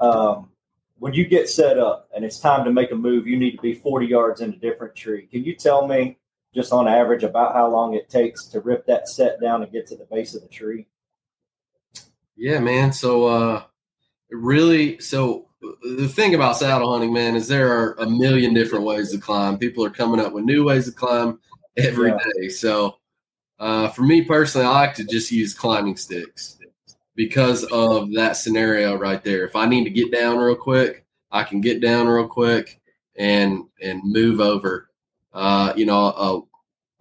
[0.00, 0.50] um,
[0.98, 3.62] when you get set up and it's time to make a move, you need to
[3.62, 5.26] be 40 yards in a different tree.
[5.26, 6.18] Can you tell me,
[6.54, 9.86] just on average, about how long it takes to rip that set down and get
[9.88, 10.86] to the base of the tree?
[12.36, 12.92] Yeah, man.
[12.92, 13.62] So uh
[14.30, 19.12] really so the thing about saddle hunting, man, is there are a million different ways
[19.12, 19.58] to climb.
[19.58, 21.38] People are coming up with new ways to climb
[21.76, 22.18] every day.
[22.38, 22.50] Yeah.
[22.50, 22.96] So
[23.58, 26.58] uh for me personally, I like to just use climbing sticks
[27.14, 29.44] because of that scenario right there.
[29.44, 32.80] If I need to get down real quick, I can get down real quick
[33.16, 34.88] and and move over.
[35.32, 36.40] Uh, you know, a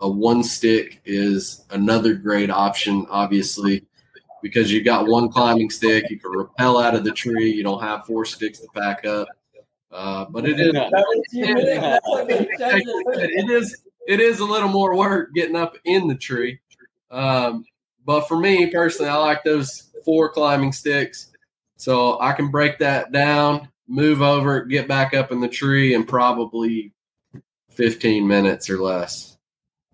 [0.02, 3.86] a one stick is another great option, obviously
[4.42, 6.10] because you've got one climbing stick.
[6.10, 7.52] You can rappel out of the tree.
[7.52, 9.28] You don't have four sticks to pack up.
[9.92, 11.66] Uh, but it is That's what you mean.
[11.66, 12.82] That's what you said.
[12.84, 16.60] it is it is a little more work getting up in the tree.
[17.12, 17.66] Um,
[18.06, 21.32] but for me personally, I like those four climbing sticks,
[21.78, 26.04] so I can break that down, move over, get back up in the tree in
[26.06, 26.94] probably
[27.70, 29.38] fifteen minutes or less.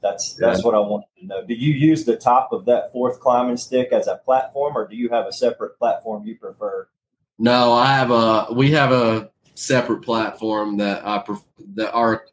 [0.06, 1.44] That's that's what I wanted to know.
[1.44, 4.96] Do you use the top of that fourth climbing stick as a platform, or do
[4.96, 6.88] you have a separate platform you prefer?
[7.40, 8.54] No, I have a.
[8.54, 12.26] We have a separate platform that I pref- that our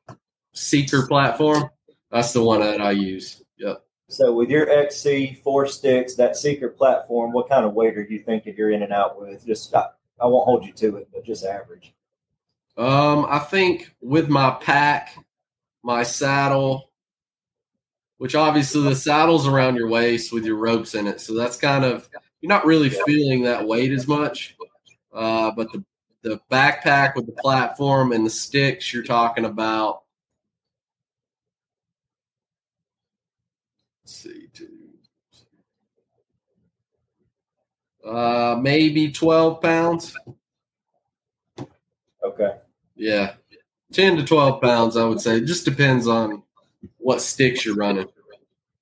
[0.52, 1.70] seeker platform.
[2.10, 3.42] That's the one that I use.
[3.56, 3.82] Yep.
[4.10, 8.18] So with your XC four sticks, that seeker platform, what kind of weight are you
[8.18, 9.46] thinking you're in and out with?
[9.46, 9.86] Just I,
[10.20, 11.94] I won't hold you to it, but just average.
[12.76, 15.16] Um, I think with my pack,
[15.82, 16.91] my saddle,
[18.22, 21.84] which obviously the saddle's around your waist with your ropes in it, so that's kind
[21.84, 22.08] of
[22.40, 24.56] you're not really feeling that weight as much.
[25.12, 25.84] Uh, but the
[26.22, 30.02] the backpack with the platform and the sticks, you're talking about.
[34.04, 34.68] Let's see, two.
[38.08, 40.16] Uh, maybe twelve pounds.
[42.24, 42.52] Okay.
[42.94, 43.34] Yeah,
[43.92, 45.38] ten to twelve pounds, I would say.
[45.38, 46.44] It just depends on
[47.02, 48.08] what sticks you're running.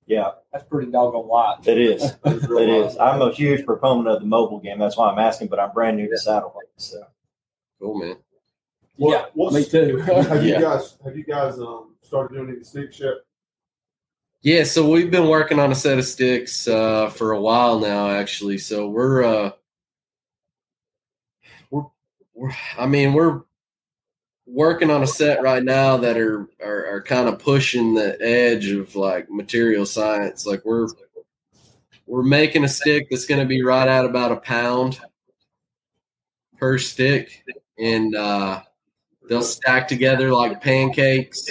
[0.07, 1.65] Yeah, That's pretty doggone lot.
[1.67, 2.01] it is.
[2.25, 2.97] It is.
[2.97, 4.77] I'm a huge proponent of the mobile game.
[4.77, 6.71] That's why I'm asking, but I'm brand new to saddle hunting.
[6.77, 7.01] So
[7.79, 8.15] Cool, man.
[8.97, 9.97] What- yeah, what's- me too.
[10.05, 13.13] Have you guys have you guys um started doing any sticks yet?
[14.41, 18.09] Yeah, so we've been working on a set of sticks uh, for a while now,
[18.09, 18.57] actually.
[18.57, 19.51] So we're, uh,
[21.69, 21.83] we're,
[22.33, 23.41] we're, I mean, we're
[24.51, 28.69] working on a set right now that are are, are kind of pushing the edge
[28.69, 30.45] of like material science.
[30.45, 30.87] Like we're
[32.05, 34.99] we're making a stick that's going to be right at about a pound
[36.57, 37.43] per stick,
[37.79, 38.61] and uh,
[39.29, 41.47] they'll stack together like pancakes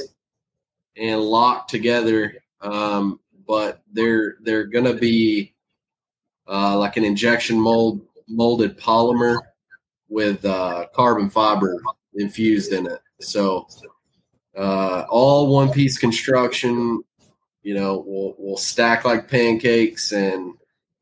[0.96, 5.54] and lock together um, but they're they're gonna be
[6.48, 9.38] uh, like an injection mold molded polymer
[10.08, 11.80] with uh, carbon fiber
[12.14, 13.00] infused in it.
[13.20, 13.66] So
[14.56, 17.02] uh, all one piece construction.
[17.62, 20.54] You know, will will stack like pancakes and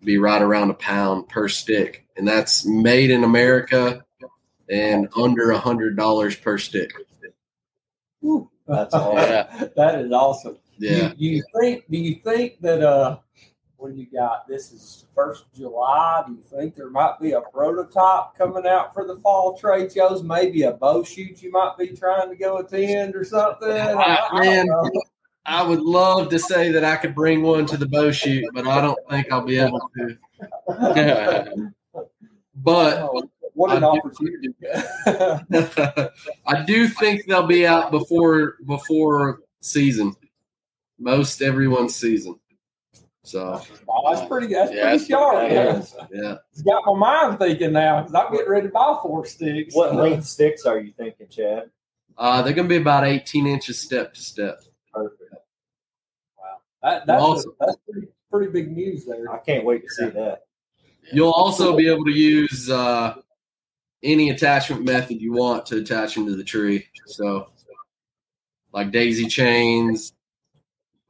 [0.04, 4.04] be right around a pound per stick, and that's made in America
[4.68, 6.92] and under a hundred dollars per stick.
[8.66, 9.14] That's all.
[9.14, 10.58] That is awesome.
[10.78, 11.12] Yeah.
[11.16, 11.84] You, you think?
[11.90, 12.82] Do you think that?
[12.82, 13.18] Uh,
[13.78, 14.46] what do you got?
[14.48, 16.24] This is first July.
[16.26, 20.22] Do you think there might be a prototype coming out for the fall trade shows?
[20.22, 23.70] Maybe a bow shoot you might be trying to go attend or something.
[23.70, 24.66] I- I Man.
[25.46, 28.66] I would love to say that I could bring one to the bow shoot, but
[28.66, 30.18] I don't think I'll be able to.
[32.60, 33.22] But Oh,
[33.54, 34.48] what an I- opportunity!
[36.46, 40.14] I do think they'll be out before before season,
[40.98, 42.38] most everyone's season.
[43.28, 44.46] So Wow, that's pretty.
[44.54, 45.50] That's Yeah, pretty that's sharp.
[45.50, 45.72] Yeah.
[46.08, 46.08] good.
[46.22, 48.02] yeah, It's got my mind thinking now.
[48.02, 49.74] 'cause I'm getting ready to buy four sticks.
[49.74, 51.70] What length sticks are you thinking, Chad?
[52.16, 54.62] uh, they're gonna be about eighteen inches step to step.
[54.94, 55.34] Perfect.
[56.38, 56.44] Wow,
[56.82, 57.52] that, that's, Awesome.
[57.60, 59.30] that's pretty, pretty big news there.
[59.30, 60.44] I can't wait to see that.
[61.12, 63.14] You'll also be able to use uh,
[64.02, 66.86] any attachment method you want to attach them to the tree.
[67.06, 67.50] So,
[68.72, 70.12] like daisy chains,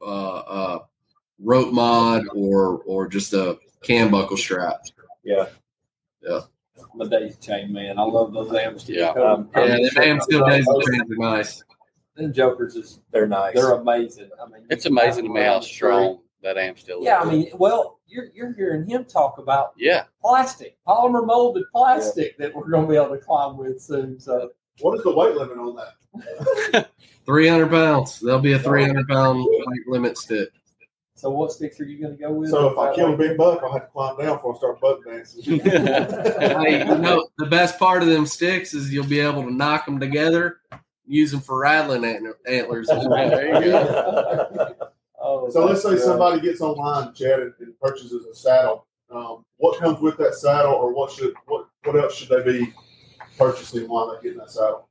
[0.01, 0.79] uh, uh,
[1.49, 4.81] rope mod, or or just a cam buckle strap.
[5.23, 5.47] Yeah.
[6.93, 7.97] I'm a daisy chain man.
[7.97, 8.95] I love those Amsteel.
[8.95, 9.09] Yeah.
[9.09, 11.63] Um, Yeah, the man still daisy chains are nice.
[12.15, 13.55] Them jokers is They're nice.
[13.55, 14.29] they're amazing.
[14.41, 17.05] I mean, It's amazing to me how strong that Amsteel is.
[17.05, 20.03] Yeah, I mean, well, you're you're hearing him talk about yeah.
[20.21, 24.19] plastic, polymer molded plastic that we're going to be able to climb with soon.
[24.19, 26.89] So What is the weight limit on that?
[27.25, 28.19] Three hundred pounds.
[28.19, 30.49] There'll be a three hundred pound weight limit stick.
[31.19, 32.49] So what sticks are you going to go with?
[32.49, 34.79] So if I kill a big buck, I'll have to climb down before I start
[34.79, 35.59] buck dancing.
[35.65, 39.85] Hey, you know, the best part of them sticks is you'll be able to knock
[39.85, 40.61] them together,
[41.05, 42.87] use them for rattling ant- antlers.
[42.87, 44.75] There you go.
[45.21, 46.03] oh, So let's say good.
[46.03, 48.87] somebody gets online, Chad, and, and purchases a saddle.
[49.11, 52.73] Um, what comes with that saddle, or what should what what else should they be
[53.37, 54.87] purchasing while they're getting that saddle?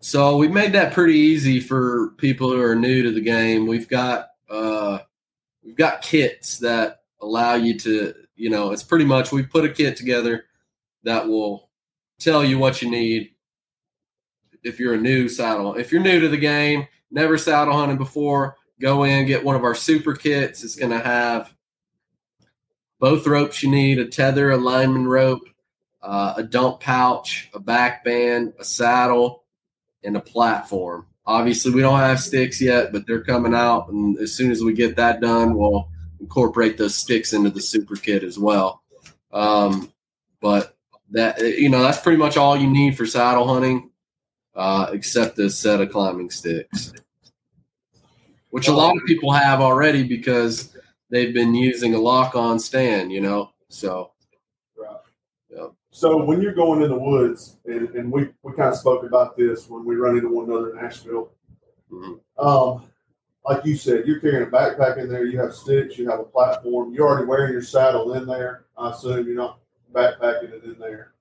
[0.00, 3.66] So we made that pretty easy for people who are new to the game.
[3.66, 4.98] We've got uh,
[5.62, 9.70] we've got kits that allow you to, you know, it's pretty much we've put a
[9.70, 10.44] kit together
[11.04, 11.70] that will
[12.18, 13.30] tell you what you need
[14.62, 15.74] if you're a new saddle.
[15.74, 19.64] If you're new to the game, never saddle hunted before, go in get one of
[19.64, 20.64] our super kits.
[20.64, 21.52] It's going to have
[22.98, 25.48] both ropes you need: a tether, a lineman rope,
[26.02, 29.44] uh, a dump pouch, a back band, a saddle
[30.02, 31.06] and a platform.
[31.26, 34.72] Obviously, we don't have sticks yet, but they're coming out, and as soon as we
[34.72, 35.88] get that done, we'll
[36.20, 38.82] incorporate those sticks into the super kit as well.
[39.32, 39.92] Um,
[40.40, 40.76] but
[41.10, 43.90] that you know, that's pretty much all you need for saddle hunting,
[44.54, 46.92] uh, except a set of climbing sticks,
[48.50, 50.76] which a lot of people have already because
[51.10, 53.12] they've been using a lock-on stand.
[53.12, 54.12] You know, so.
[55.96, 59.34] So when you're going in the woods, and, and we, we kind of spoke about
[59.34, 61.32] this when we run into one another in Nashville.
[61.90, 62.20] Mhm.
[62.36, 62.84] Um,
[63.46, 65.24] like you said, you're carrying a backpack in there.
[65.24, 65.96] You have sticks.
[65.96, 66.92] You have a platform.
[66.92, 68.66] You're already wearing your saddle in there.
[68.76, 71.14] I assume you're not backpacking it in there.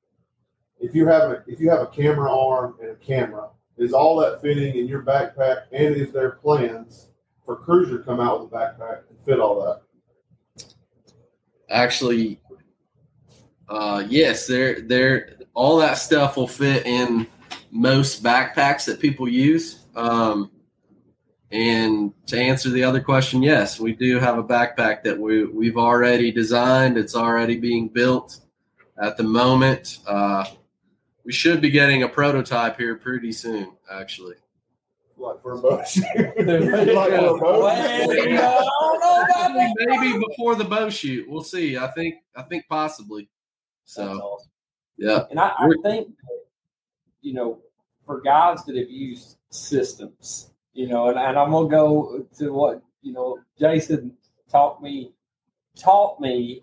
[0.82, 4.18] If you have a if you have a camera arm and a camera, is all
[4.18, 5.68] that fitting in your backpack?
[5.72, 7.12] And is there plans
[7.46, 9.84] for Cruzr to come out with a backpack and fit all that?
[11.70, 12.40] actually
[13.70, 17.26] uh yes there there all that stuff will fit in
[17.72, 19.86] most backpacks that people use.
[19.96, 20.52] Um
[21.52, 25.78] and to answer the other question yes we do have a backpack that we we've
[25.78, 26.98] already designed.
[26.98, 28.40] It's already being built
[29.02, 30.00] at the moment.
[30.08, 30.46] Uh
[31.24, 34.36] we should be getting a prototype here pretty soon actually.
[35.18, 36.04] Like for a boat shoot.
[36.06, 38.30] like for a boat Well, shoot.
[38.30, 40.00] you know, I don't know about Actually, that.
[40.02, 41.26] maybe before the bow shoot.
[41.30, 41.78] We'll see.
[41.78, 43.22] I think i think possibly.
[43.22, 43.35] That's
[43.86, 44.50] so awesome.
[44.98, 46.10] yeah And I, I think,
[47.22, 47.60] you know,
[48.06, 52.82] for guys that have used systems, you know, and, and I'm gonna go to what
[53.02, 54.18] you know, Jason
[54.50, 55.14] taught me
[55.78, 56.60] taught me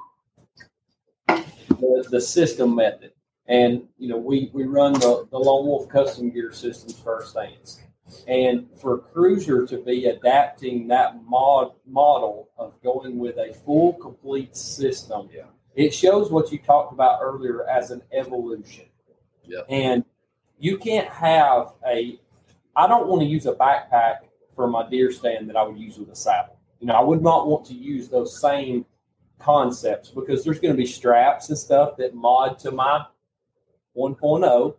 [1.27, 3.13] the, the system method.
[3.47, 7.81] And you know, we we run the, the Lone Wolf Custom Gear Systems first stance.
[8.27, 14.57] And for Cruzr to be adapting that mod model of going with a full complete
[14.57, 15.45] system, Yeah.
[15.75, 18.87] It shows what you talked about earlier as an evolution.
[19.45, 19.61] Yeah.
[19.69, 20.05] And
[20.59, 22.19] you can't have a
[22.75, 24.19] I don't want to use a backpack
[24.55, 26.59] for my deer stand that I would use with a saddle.
[26.81, 28.87] You know, I would not want to use those same
[29.39, 33.05] concepts because there's going to be straps and stuff that mod to my
[33.97, 34.75] 1.0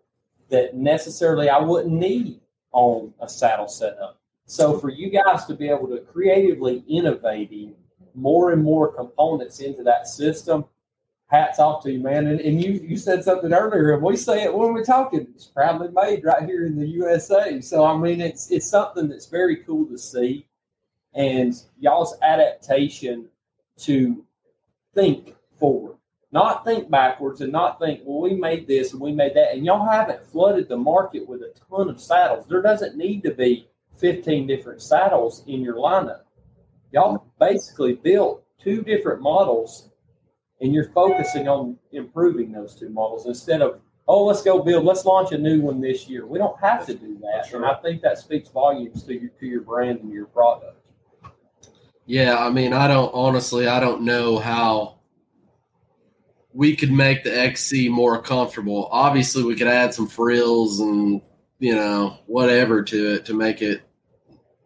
[0.49, 2.39] that necessarily I wouldn't need
[2.71, 4.19] on a saddle setup.
[4.45, 7.75] So for you guys to be able to creatively innovating
[8.15, 10.65] more and more components into that system,
[11.33, 12.27] hats off to you, man.
[12.27, 15.27] And, and you you said something earlier, and we say it when we're talking.
[15.33, 17.59] It's proudly made right here in the USA.
[17.59, 20.45] So I mean, it's it's something that's very cool to see,
[21.13, 23.27] and y'all's adaptation
[23.79, 24.23] to
[24.93, 25.97] think forward,
[26.31, 29.65] not think backwards, and not think, well, we made this and we made that, and
[29.65, 32.45] y'all haven't flooded the market with a ton of saddles.
[32.47, 33.67] There doesn't need to be
[33.97, 36.21] 15 different saddles in your lineup.
[36.91, 39.89] Y'all basically built two different models
[40.63, 45.05] and you're focusing on improving those two models instead of oh let's go build let's
[45.05, 48.01] launch a new one this year we don't have to do that and i think
[48.01, 50.83] that speaks volumes to your to your brand and your product
[52.05, 54.99] Yeah, I mean, I don't honestly, I don't know how
[56.53, 58.89] we could make the XC more comfortable.
[58.91, 61.21] Obviously, we could add some frills and
[61.59, 63.81] you know whatever to it to make it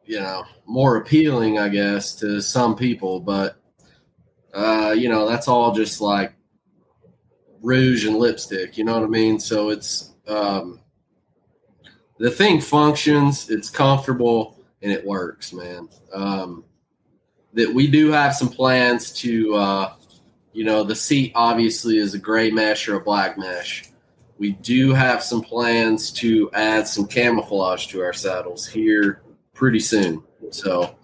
[0.05, 3.19] you know more appealing, I guess, to some people.
[3.19, 3.61] But
[4.57, 6.33] uh, you know, that's all just like
[7.61, 8.75] rouge and lipstick.
[8.75, 9.39] You know what I mean?
[9.39, 10.79] So it's um,
[12.17, 15.87] the thing functions, it's comfortable, and it works, man.
[16.11, 16.63] Um,
[17.53, 19.93] that we do have some plans to, uh,
[20.53, 23.91] you know, the seat obviously is a gray mesh or a black mesh.
[24.39, 29.21] We do have some plans to add some camouflage to our saddles here
[29.53, 30.23] pretty soon.
[30.49, 30.95] So,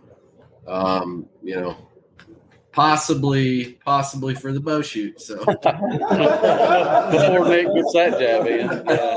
[0.68, 1.78] um, you know,
[2.74, 5.22] possibly, possibly for the bow shoot.
[5.22, 5.62] So, Before
[7.48, 8.70] Nick gets that jab in.
[8.70, 9.16] Uh,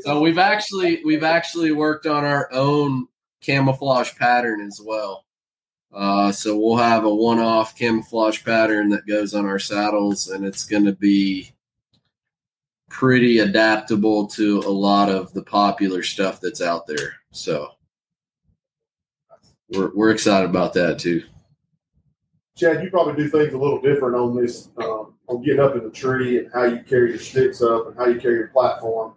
[0.00, 3.08] so we've actually we've actually worked on our own
[3.40, 5.24] camouflage pattern as well.
[5.92, 10.64] Uh, so we'll have a one-off camouflage pattern that goes on our saddles, and it's
[10.64, 11.52] going to be
[12.88, 17.16] pretty adaptable to a lot of the popular stuff that's out there.
[17.30, 17.68] So
[19.70, 21.22] we're we're excited about that too.
[22.56, 25.84] Chad, you probably do things a little different on this, um, on getting up in
[25.84, 29.14] the tree and how you carry your sticks up and how you carry your platform.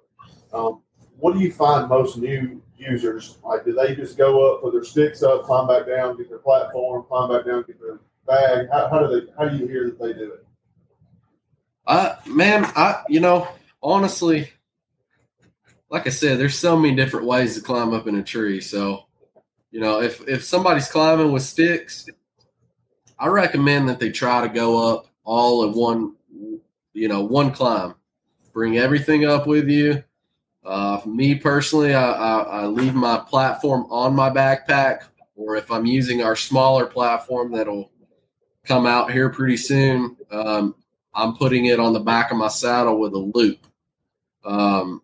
[0.53, 0.81] Um,
[1.17, 3.65] what do you find most new users like?
[3.65, 7.03] Do they just go up, put their sticks up, climb back down, get their platform,
[7.07, 8.67] climb back down, get their bag?
[8.71, 9.31] How, how do they?
[9.37, 10.45] How do you hear that they do it?
[11.87, 13.47] Uh, man, I you know
[13.85, 14.49] honestly,
[15.89, 18.59] like I said, there's so many different ways to climb up in a tree.
[18.59, 19.05] So,
[19.71, 22.07] you know, if if somebody's climbing with sticks,
[23.17, 26.15] I recommend that they try to go up all at one,
[26.93, 27.95] you know, one climb.
[28.53, 30.03] Bring everything up with you.
[30.63, 35.03] Uh, me personally, I, I, I leave my platform on my backpack,
[35.35, 37.91] or if I'm using our smaller platform that'll
[38.63, 40.75] come out here pretty soon, um,
[41.13, 43.59] I'm putting it on the back of my saddle with a loop.
[44.43, 45.01] Um,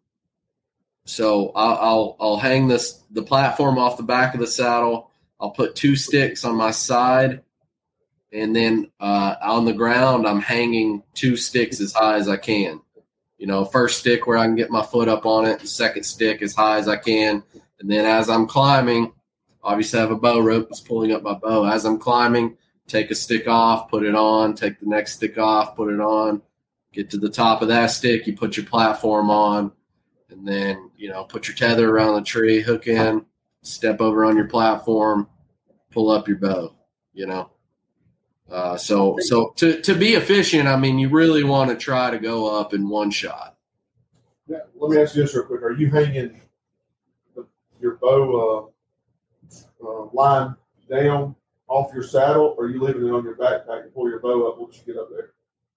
[1.06, 5.12] so I'll, I'll I'll hang this the platform off the back of the saddle.
[5.40, 7.42] I'll put two sticks on my side,
[8.32, 12.82] and then uh, on the ground I'm hanging two sticks as high as I can.
[13.38, 16.42] You know, first stick where I can get my foot up on it, second stick
[16.42, 17.44] as high as I can,
[17.80, 19.12] and then as I'm climbing,
[19.64, 21.66] obviously I have a bow rope that's pulling up my bow.
[21.66, 22.56] As I'm climbing,
[22.88, 26.42] take a stick off, put it on, take the next stick off, put it on,
[26.94, 29.72] get to the top of that stick, you put your platform on,
[30.30, 33.26] and then you know put your tether around the tree, hook in,
[33.64, 35.28] step over on your platform,
[35.92, 36.76] pull up your bow.
[37.14, 37.50] You know,
[38.52, 42.20] uh, so so to to be efficient, I mean, you really want to try to
[42.20, 43.58] go up in one shot.
[44.48, 46.42] Yeah, let me ask you this real quick: Are you hanging
[47.36, 47.46] the,
[47.80, 48.72] your bow
[49.84, 50.56] uh, uh, line
[50.90, 51.36] down
[51.68, 54.50] off your saddle, or are you leaving it on your backpack and pull your bow
[54.50, 55.32] up once you get up there?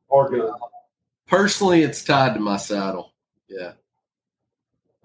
[0.09, 0.53] Or gun?
[1.27, 3.13] Personally, it's tied to my saddle.
[3.49, 3.73] Yeah,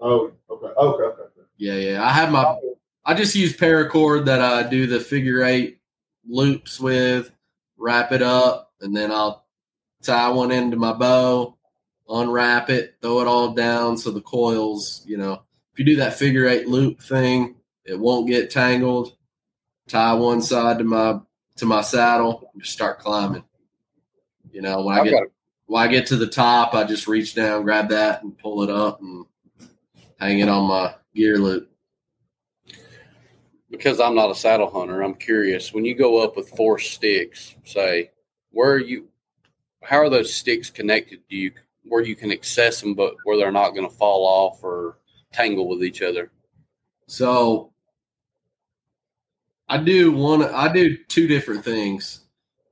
[0.00, 1.22] Oh, okay, okay, okay.
[1.22, 1.46] okay.
[1.58, 2.04] yeah, yeah.
[2.04, 2.58] I have my
[3.04, 5.78] I just use paracord that I do the figure eight
[6.26, 7.30] loops with,
[7.80, 9.46] wrap it up, and then I'll
[10.02, 11.56] tie one into my bow,
[12.08, 16.14] unwrap it, throw it all down so the coils, you know, if you do that
[16.14, 19.16] figure eight loop thing, it won't get tangled.
[19.88, 21.18] Tie one side to my
[21.56, 23.44] to my saddle, and just start climbing.
[24.52, 25.22] You know, when I get
[25.66, 28.70] when I get to the top, I just reach down, grab that, and pull it
[28.70, 29.26] up and
[30.18, 31.69] hang it on my gear loop.
[33.70, 35.72] Because I'm not a saddle hunter, I'm curious.
[35.72, 38.10] When you go up with four sticks, say,
[38.50, 39.08] where are you?
[39.82, 41.20] How are those sticks connected?
[41.28, 41.52] Do you
[41.84, 44.98] where you can access them, but where they're not going to fall off or
[45.32, 46.30] tangle with each other?
[47.06, 47.72] So
[49.68, 52.20] I do one I do two different things.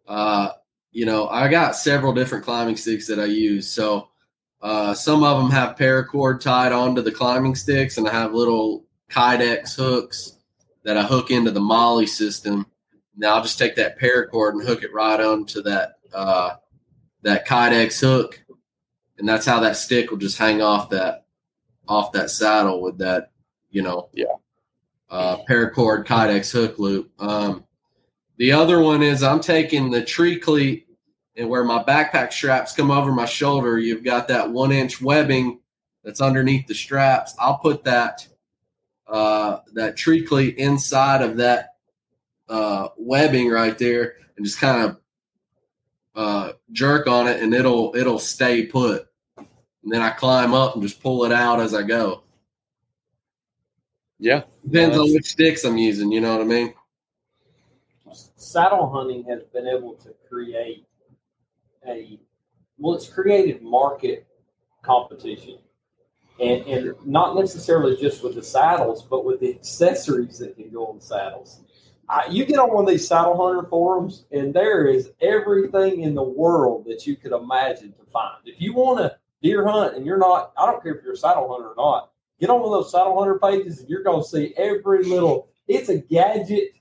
[0.06, 0.50] Uh
[0.90, 3.70] you know, I got several different climbing sticks that I use.
[3.70, 4.08] So
[4.60, 8.84] uh some of them have paracord tied onto the climbing sticks and I have little
[9.10, 10.37] Kydex hooks
[10.84, 12.66] that I hook into the MOLLE system.
[13.16, 16.56] Now I'll just take that paracord and hook it right onto that uh
[17.22, 18.42] that Kydex hook
[19.18, 21.26] and that's how that stick will just hang off that
[21.88, 23.30] off that saddle with that,
[23.70, 24.08] you know,
[25.10, 27.10] uh, paracord Kydex hook loop.
[27.18, 27.64] Um,
[28.36, 30.86] the other one is I'm taking the tree cleat
[31.36, 35.60] and where my backpack straps come over my shoulder, you've got that one inch webbing
[36.04, 37.34] that's underneath the straps.
[37.38, 38.26] I'll put that
[39.08, 41.74] uh, that tree cleat inside of that
[42.48, 45.00] uh, webbing right there and just kind of
[46.14, 49.06] uh, jerk on it and it'll it'll stay put.
[49.36, 52.22] And then I climb up and just pull it out as I go.
[54.18, 56.10] Yeah, Depends on which sticks I'm using.
[56.10, 56.74] You know what I mean?
[58.12, 60.86] saddle hunting has been able to create
[61.86, 62.18] a
[62.78, 64.26] well, it's created market
[64.82, 65.58] competition,
[66.40, 70.86] and and not necessarily just with the saddles, but with the accessories that can go
[70.86, 71.60] on saddles.
[72.08, 76.14] I, you get on one of these saddle hunter forums, and there is everything in
[76.14, 78.38] the world that you could imagine to find.
[78.46, 81.16] If you want to deer hunt, and you're not, I don't care if you're a
[81.16, 82.10] saddle hunter or not.
[82.40, 85.48] Get on one of those saddle hunter pages, and you're going to see every little.
[85.66, 86.72] It's a gadget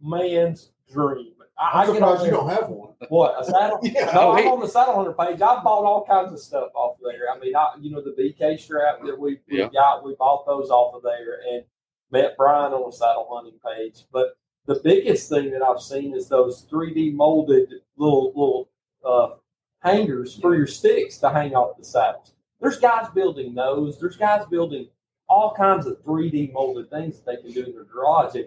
[0.00, 1.34] man's dream.
[1.62, 2.94] I, I I'm get surprised you don't have one.
[3.08, 3.80] What a saddle?
[3.82, 4.10] Yeah.
[4.14, 5.36] No, I'm on the saddle hunter page.
[5.40, 7.30] I bought all kinds of stuff off there.
[7.34, 9.68] I mean, I, you know, the BK strap that we, we Yeah.
[9.72, 11.64] got, we bought those off of there and
[12.10, 14.04] met Brian on the saddle hunting page.
[14.12, 14.36] But
[14.66, 18.68] the biggest thing that I've seen is those 3D molded little little
[19.04, 19.36] uh,
[19.80, 22.32] hangers for your sticks to hang off the saddles.
[22.60, 23.98] There's guys building those.
[23.98, 24.88] There's guys building
[25.28, 28.34] all kinds of 3D molded things that they can do in their garage.
[28.36, 28.46] And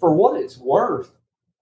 [0.00, 1.12] for what it's worth,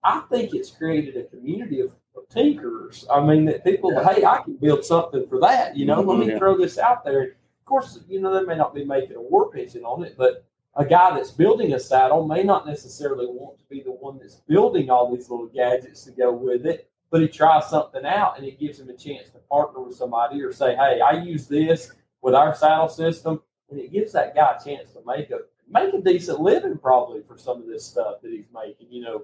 [0.03, 3.05] I think it's created a community of, of tinkerers.
[3.11, 5.77] I mean, that people, hey, I can build something for that.
[5.77, 6.37] You know, let me Yeah.
[6.37, 7.23] throw this out there.
[7.23, 10.43] Of course, you know, they may not be making a war engine on it, but
[10.75, 14.35] a guy that's building a saddle may not necessarily want to be the one that's
[14.47, 18.45] building all these little gadgets to go with it, but he tries something out and
[18.45, 21.93] it gives him a chance to partner with somebody or say, hey, I use this
[22.21, 25.39] with our saddle system, and it gives that guy a chance to make a
[25.69, 29.23] make a decent living probably for some of this stuff that he's making, you know.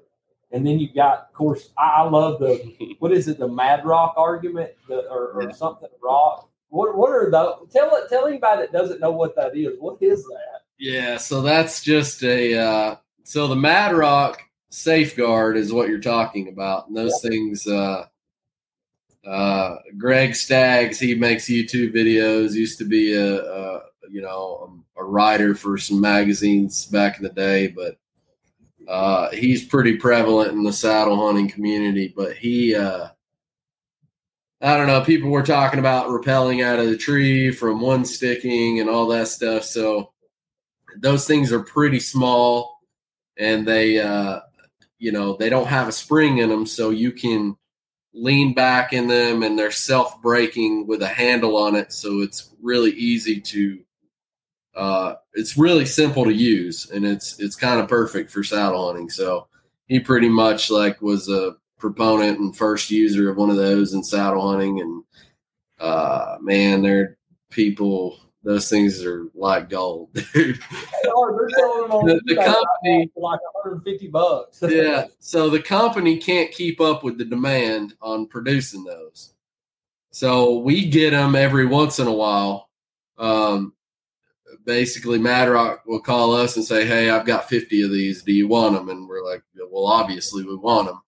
[0.51, 4.15] And then you got, of course, I love the what is it, the Mad Rock
[4.17, 5.51] argument, the, or, or Yeah.
[5.51, 6.49] something rock.
[6.69, 9.79] What what are the tell it tell anybody that doesn't know what that is.
[9.79, 10.61] What is that?
[10.77, 16.47] Yeah, so that's just a uh, so the Mad Rock safeguard is what you're talking
[16.49, 16.87] about.
[16.87, 18.05] And those things uh
[19.25, 25.03] uh Greg Staggs, he makes YouTube videos, used to be a, a you know, a
[25.03, 27.97] writer for some magazines back in the day, but
[28.89, 33.09] uh he's pretty prevalent in the saddle hunting community, but he uh
[34.61, 38.81] I don't know, people were talking about rappelling out of the tree from one sticking
[38.81, 39.63] and all that stuff.
[39.63, 40.11] So
[40.97, 42.79] those things are pretty small
[43.37, 44.41] and they uh
[44.97, 47.55] you know they don't have a spring in them so you can
[48.13, 52.53] lean back in them and they're self braking with a handle on it so it's
[52.61, 53.79] really easy to
[54.75, 59.09] uh it's really simple to use and it's it's kind of perfect for saddle hunting
[59.09, 59.47] so
[59.87, 64.03] he pretty much like was a proponent and first user of one of those in
[64.03, 65.03] saddle hunting and
[65.79, 67.17] uh man they're
[67.49, 70.59] people those things are like gold dude
[71.03, 74.59] They are, they're selling them on The- the company- like 150 bucks.
[74.69, 75.05] yeah.
[75.19, 79.33] So the company can't keep up with the demand on producing those.
[80.11, 82.69] So we get them every once in a while.
[83.17, 83.73] Um,
[84.69, 88.21] basically, Mad Rock will call us and say, "Hey, I've got 50 of these.
[88.21, 89.41] Do you want them?" And we're like,
[89.71, 91.01] "Well, obviously we want them."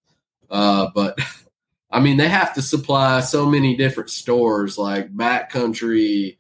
[0.50, 1.18] Uh, but
[1.92, 6.38] I mean, they have to supply so many different stores like Backcountry,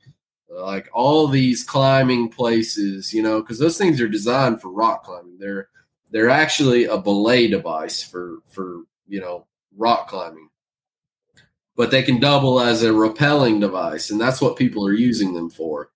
[0.49, 5.37] like all these climbing places, you know, because those things are designed for rock climbing.
[5.37, 5.69] They're
[6.09, 9.45] they're actually a belay device for for you know
[9.77, 10.49] rock climbing
[11.77, 15.49] but they can double as a rappelling device and that's what people are using them
[15.49, 15.89] for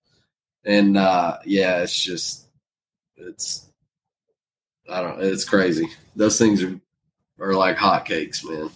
[0.66, 2.48] and uh yeah it's just
[3.16, 3.66] it's
[4.90, 6.78] i don't it's crazy those things are
[7.40, 8.68] are like hotcakes man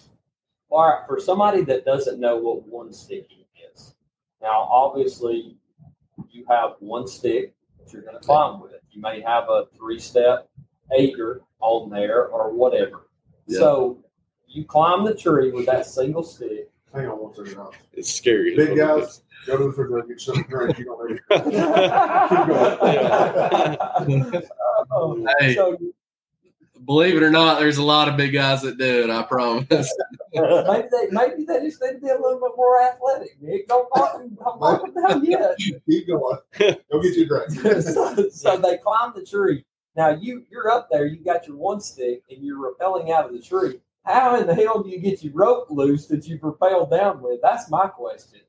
[0.69, 3.43] All right, for somebody that doesn't know what one sticking
[3.75, 3.93] is,
[4.41, 5.57] now obviously
[6.31, 8.71] you have one stick that you're going to climb with.
[8.91, 10.49] You may have a three step
[10.97, 13.07] aider on there or whatever.
[13.47, 13.59] Yeah.
[13.59, 14.03] So
[14.47, 16.69] you climb the tree with that single stick.
[16.93, 17.57] Hang on one second.
[17.93, 18.55] It's scary.
[18.55, 20.77] Big guys, go to the refrigerator, get something to drink.
[20.79, 21.11] You don't
[24.07, 24.43] need
[24.93, 25.55] Oh, Hey.
[25.55, 25.77] so
[26.85, 29.67] believe it or not there's a lot of big guys that do it i promise
[30.33, 33.37] maybe they maybe they just need to be a little bit more athletic.
[33.41, 35.55] Nick, don't knock them, don't knock them down yet.
[35.57, 36.37] Keep going.
[36.57, 37.51] Go get you a drink.
[37.83, 39.63] so, so they climb the tree.
[39.95, 41.05] Now you you're up there.
[41.05, 43.79] You got your one stick, and you're rappelling out of the tree.
[44.05, 47.39] How in the hell do you get your rope loose that you rappel down with?
[47.43, 48.39] That's my question.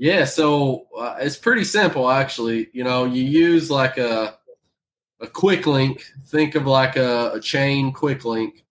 [0.00, 2.70] Yeah, so uh, it's pretty simple actually.
[2.72, 4.38] You know, you use like a
[5.20, 6.02] a quick link.
[6.28, 8.64] Think of like a, a chain quick link.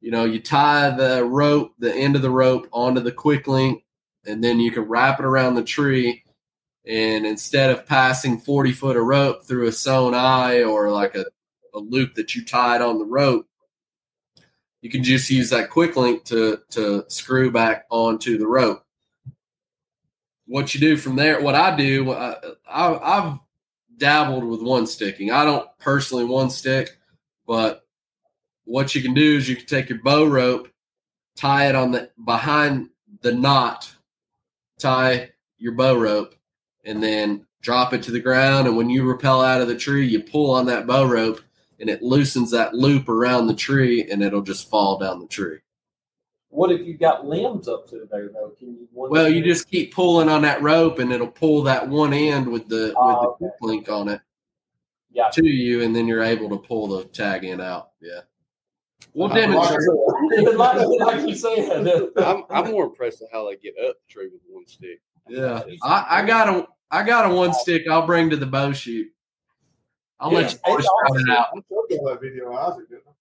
[0.00, 3.84] You know, you tie the rope, the end of the rope onto the quick link,
[4.26, 6.24] and then you can wrap it around the tree.
[6.84, 11.26] And instead of passing 40 foot of rope through a sewn eye or like a,
[11.74, 13.46] a loop that you tied on the rope,
[14.82, 18.84] you can just use that quick link to to screw back onto the rope
[20.50, 21.40] what you do from there.
[21.40, 22.34] What I do, I,
[22.68, 23.38] I, I've
[23.98, 25.30] dabbled with one sticking.
[25.30, 26.98] I don't personally one stick,
[27.46, 27.86] but
[28.64, 30.68] what you can do is you can take your bow rope,
[31.36, 32.88] tie it on the behind
[33.20, 33.94] the knot,
[34.80, 36.34] tie your bow rope,
[36.84, 38.66] and then drop it to the ground.
[38.66, 41.40] And when you rappel out of the tree, you pull on that bow rope,
[41.78, 45.58] and it loosens that loop around the tree, and it'll just fall down the tree.
[46.50, 48.52] What if you got limbs up to there though?
[48.58, 48.88] Can you?
[48.92, 52.46] one Well, you just keep pulling on that rope, and it'll pull that one end
[52.48, 53.54] with the Oh, with the okay.
[53.62, 54.20] link on it
[55.12, 55.28] yeah.
[55.30, 57.90] to you, and then you're able to pull the tag end out.
[58.00, 58.20] Yeah,
[59.14, 59.78] we'll Uh, demonstrate.
[60.56, 64.28] like, like you said, I'm, I'm more impressed with how they get up the tree
[64.32, 65.00] with one stick.
[65.28, 67.82] Yeah, I, I got a I got a one stick.
[67.88, 69.06] I'll bring to the bow shoot.
[70.18, 71.46] I'll let you Yeah, boys it's try it out.
[71.54, 73.12] I showed you that video, Isaac, didn't I?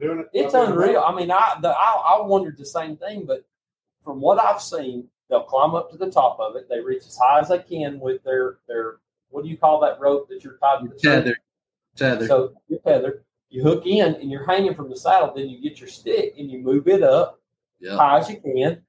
[0.00, 0.30] Doing it.
[0.32, 1.02] It's unreal.
[1.06, 3.44] I mean, I, the, I I wondered the same thing, but
[4.02, 6.68] from what I've seen, they'll climb up to the top of it.
[6.68, 8.96] They reach as high as they can with their their
[9.28, 10.96] what do you call that rope that you're tied to the?
[10.98, 11.36] Tether,
[11.96, 12.26] tether.
[12.26, 15.32] So you're tethered, You hook in and you're hanging from the saddle.
[15.34, 17.40] Then you get your stick and you move it up
[17.78, 17.96] Yeah.
[17.96, 18.82] high as you can.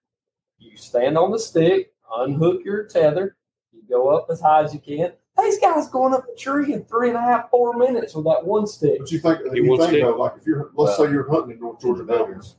[0.57, 3.35] You stand on the stick, unhook your tether,
[3.73, 5.13] you go up as high as you can.
[5.43, 8.45] These guys going up a tree in three and a half, four minutes with that
[8.45, 8.99] one stick.
[8.99, 11.29] But you think, uh, He you think to- though, like if you're, let's say you're
[11.29, 12.57] hunting in North Georgia mountains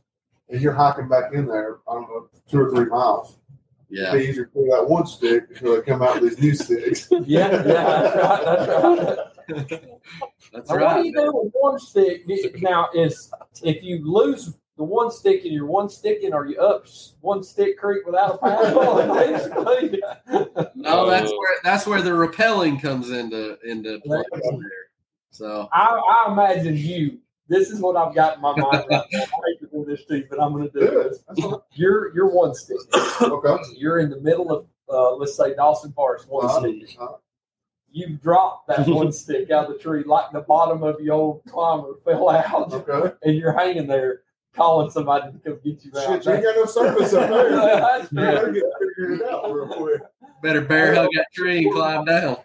[0.48, 3.38] and you're hiking back in there, I don't know, two or three miles.
[3.88, 4.08] Yeah.
[4.14, 6.54] It'd be easier to pull that one stick until they come out with these new
[6.54, 7.08] sticks.
[7.26, 9.16] Yeah, yeah, that's right.
[9.48, 9.82] That's right.
[10.52, 12.22] That's Now, what do you do with one stick?
[12.60, 13.30] Now, is
[13.62, 16.86] if you lose the one stick and you're one sticking, are you up
[17.20, 19.14] one stick creek without a paddle?
[19.14, 20.02] Basically,
[20.74, 24.70] No, that's Uh, where that's where the repelling comes into into play there.
[25.30, 27.18] So I, I imagine you.
[27.48, 29.20] This is what I've got in my mind right now.
[29.20, 31.10] I hate to do this to you, but I'm going to do Do it.
[31.10, 31.18] this.
[31.28, 31.54] That's fine.
[31.72, 32.78] You're you're one stick.
[33.20, 33.62] Okay.
[33.76, 36.60] You're in the middle of uh, let's say Dawson Forest, one Uh-huh.
[36.60, 36.96] stick.
[36.98, 37.16] Uh-huh.
[37.90, 41.42] You dropped that one stick out of the tree like the bottom of your old
[41.46, 43.14] climber fell out, Okay.
[43.22, 44.22] and you're hanging there
[44.54, 46.06] calling somebody to come get you out.
[46.06, 47.50] Shit, you ain't got no surface up there.
[47.56, 48.64] That's You better get
[48.96, 50.02] figured out real quick.
[50.42, 52.36] better bear hug that tree and climb down.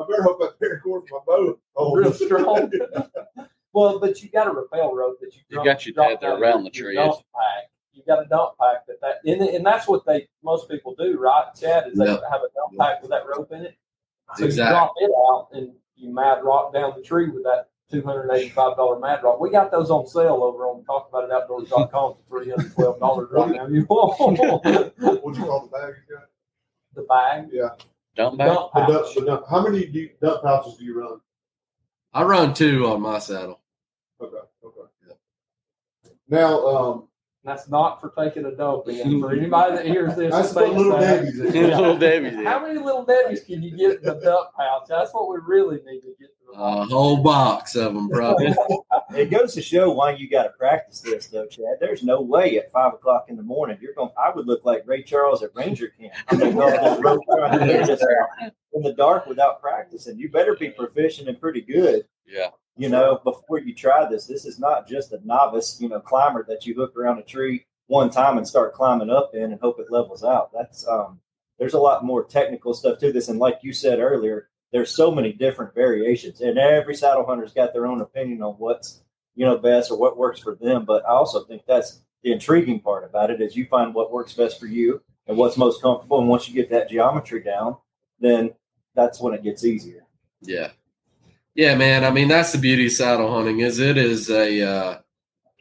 [0.00, 1.60] I better hope that paracord for my boat.
[1.76, 2.70] Oh, Real strong.
[3.74, 6.64] Well, but you got a rappel rope that you You got your drop tether around
[6.64, 7.70] the your tree, Dump pack.
[7.94, 11.18] You got a dump pack that that and, and that's what they most people do,
[11.18, 11.46] right?
[11.58, 12.20] Chad is they Yep.
[12.30, 13.74] have a dump pack with that rope in it.
[14.36, 14.64] So Exactly.
[14.64, 18.22] you drop it out and you mad rock down the tree with that two hundred
[18.28, 19.38] and eighty five dollar mad rock.
[19.40, 23.66] We got those on sale over on talkaboutoutdoors.com for three hundred twelve dollars right now.
[23.68, 24.18] You want
[24.98, 26.28] What'd you call the bag you got?
[26.94, 27.50] the bag?
[28.16, 28.48] Dump The back.
[28.48, 29.14] dump pouch.
[29.14, 29.44] dump, dump.
[29.48, 31.20] How many do you, dump pouches do you run?
[32.12, 33.60] I run two on my saddle.
[34.20, 34.36] Okay.
[34.64, 34.80] Okay.
[35.08, 35.14] Yeah.
[36.28, 37.08] Now, um,
[37.44, 39.20] That's not for taking a dump in.
[39.20, 41.54] For anybody that hears this, that's and what little that- Debbie's in.
[41.54, 41.78] Yeah.
[41.78, 42.44] Little Debbie's in.
[42.44, 44.84] How many little Debbie's can you get in the dump pouch?
[44.88, 48.54] That's what we really need to get to the A whole box of them, probably.
[49.14, 51.76] It goes to show why you got to practice this, though, Chad.
[51.80, 54.08] There's no way at five o'clock in the morning you're going.
[54.16, 56.14] I would look like Ray Charles at Ranger Camp.
[56.28, 59.26] I'm going to go on this road trying to figure this out in the dark
[59.26, 60.18] without practicing.
[60.18, 62.06] You better be proficient and pretty good.
[62.26, 62.48] Yeah.
[62.76, 66.44] You know, before you try this, this is not just a novice, you know, climber
[66.48, 69.78] that you hook around a tree one time and start climbing up in and hope
[69.78, 70.50] it levels out.
[70.52, 71.20] That's um,
[71.58, 75.10] there's a lot more technical stuff to this, and like you said earlier, there's so
[75.10, 79.02] many different variations, and every saddle hunter's got their own opinion on what's
[79.34, 80.84] you know best or what works for them.
[80.86, 84.32] But I also think that's the intriguing part about it is you find what works
[84.32, 87.76] best for you and what's most comfortable, and once you get that geometry down,
[88.18, 88.50] then
[88.94, 90.04] that's when it gets easier.
[90.40, 90.70] Yeah.
[91.54, 92.04] Yeah, man.
[92.04, 94.98] I mean, that's the beauty of saddle hunting is it is a uh,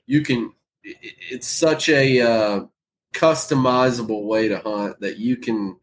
[0.05, 2.65] you can it's such a uh,
[3.13, 5.77] customizable way to hunt that you can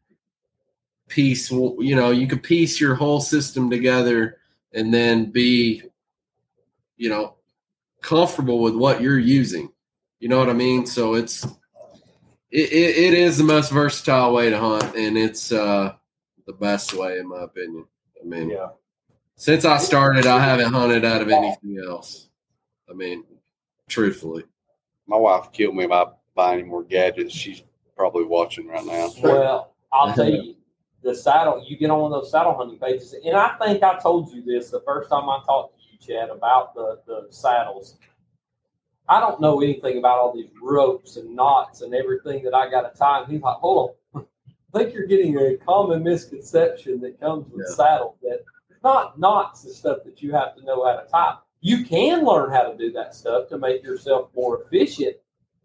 [1.09, 4.39] piece you know you can piece your whole system together
[4.75, 5.83] and then be
[6.97, 7.35] you know
[8.03, 9.73] comfortable with what you're using
[10.21, 11.45] you know what i mean so it's
[12.51, 15.95] it, it, it is the most versatile way to hunt and it's uh
[16.47, 17.87] the best way in my opinion
[18.23, 18.69] i mean Yeah.
[19.39, 22.29] Since I started, I haven't hunted out of anything else.
[22.91, 23.23] I mean,
[23.89, 24.43] truthfully.
[25.07, 27.33] My wife killed me by buying more gadgets.
[27.33, 27.63] She's
[27.97, 29.11] probably watching right now.
[29.23, 30.57] Well, I'll tell you,
[31.03, 34.43] the saddle, you get on those saddle hunting pages, and I think I told you
[34.43, 37.97] this the first time I talked to you, Chad, about the, the saddles.
[39.09, 42.93] I don't know anything about all these ropes and knots and everything that I got
[42.93, 43.21] to tie.
[43.23, 44.27] And he's like, hold on.
[44.75, 47.75] I think you're getting a common misconception that comes with Yeah.
[47.77, 48.41] saddles that
[48.83, 51.37] not knots and stuff that you have to know how to tie.
[51.61, 55.17] You can learn how to do that stuff to make yourself more efficient.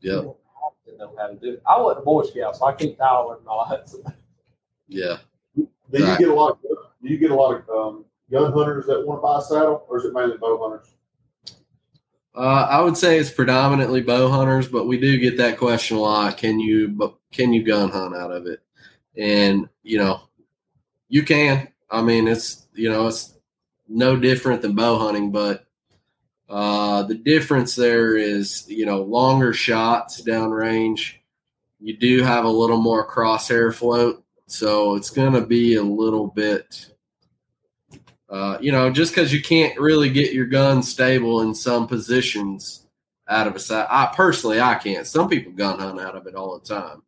[0.01, 0.21] You Yeah.
[0.21, 1.61] don't have to know how to do it.
[1.67, 3.95] I wasn't a Boy Scout, so I can't tie all them knots.
[4.87, 5.17] Yeah.
[5.55, 6.51] Do you get a lot?
[6.51, 9.41] Of, do you get a lot of um, gun hunters that want to buy a
[9.41, 10.95] saddle, or is it mainly bow hunters?
[12.35, 15.99] Uh, I would say it's predominantly bow hunters, but we do get that question a
[15.99, 16.37] lot.
[16.37, 18.61] Can you, but can you gun hunt out of it?
[19.15, 20.21] And you know,
[21.09, 21.67] you can.
[21.93, 23.35] I mean, it's you know, it's
[23.87, 25.65] no different than bow hunting, but
[26.49, 31.13] uh, the difference there is you know longer shots downrange.
[31.79, 36.27] You do have a little more crosshair float, so it's going to be a little
[36.27, 36.93] bit
[38.33, 42.87] uh, you know, just because you can't really get your gun stable in some positions
[43.27, 43.85] out of a sight.
[43.91, 45.05] I personally, I can't.
[45.05, 47.03] Some people gun hunt out of it all the time.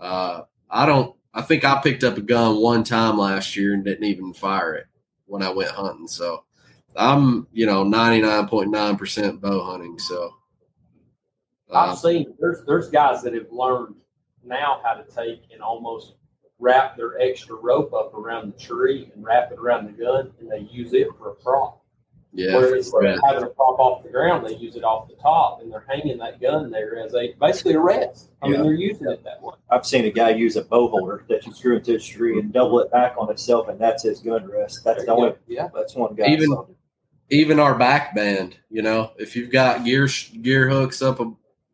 [0.00, 1.14] Uh, I don't.
[1.36, 4.74] I think I picked up a gun one time last year and didn't even fire
[4.74, 4.86] it
[5.26, 6.08] when I went hunting.
[6.08, 6.44] So
[6.96, 9.98] I'm, you know, ninety nine point nine percent bow hunting.
[9.98, 10.30] So
[11.70, 13.96] uh, I've seen there's there's guys that have learned
[14.42, 16.14] now how to take and almost
[16.58, 20.50] wrap their extra rope up around the tree and wrap it around the gun, and
[20.50, 21.82] they use it for a prop.
[22.32, 25.14] Yeah, Where for instead having to prop off the ground, they use it off the
[25.14, 28.30] top, and they're hanging that gun there as a basically a rest.
[28.42, 29.54] I mean, they're using it that way.
[29.70, 32.52] I've seen a guy use a bow holder that you screw into a tree and
[32.52, 34.80] double it back on itself, and that's his gun rest.
[34.84, 35.32] That's the only.
[35.46, 35.68] Yeah.
[35.74, 36.26] That's one guy.
[36.26, 36.56] Even-
[37.30, 40.08] even our back band, you know, if you've got gear
[40.42, 41.32] gear hooks up a,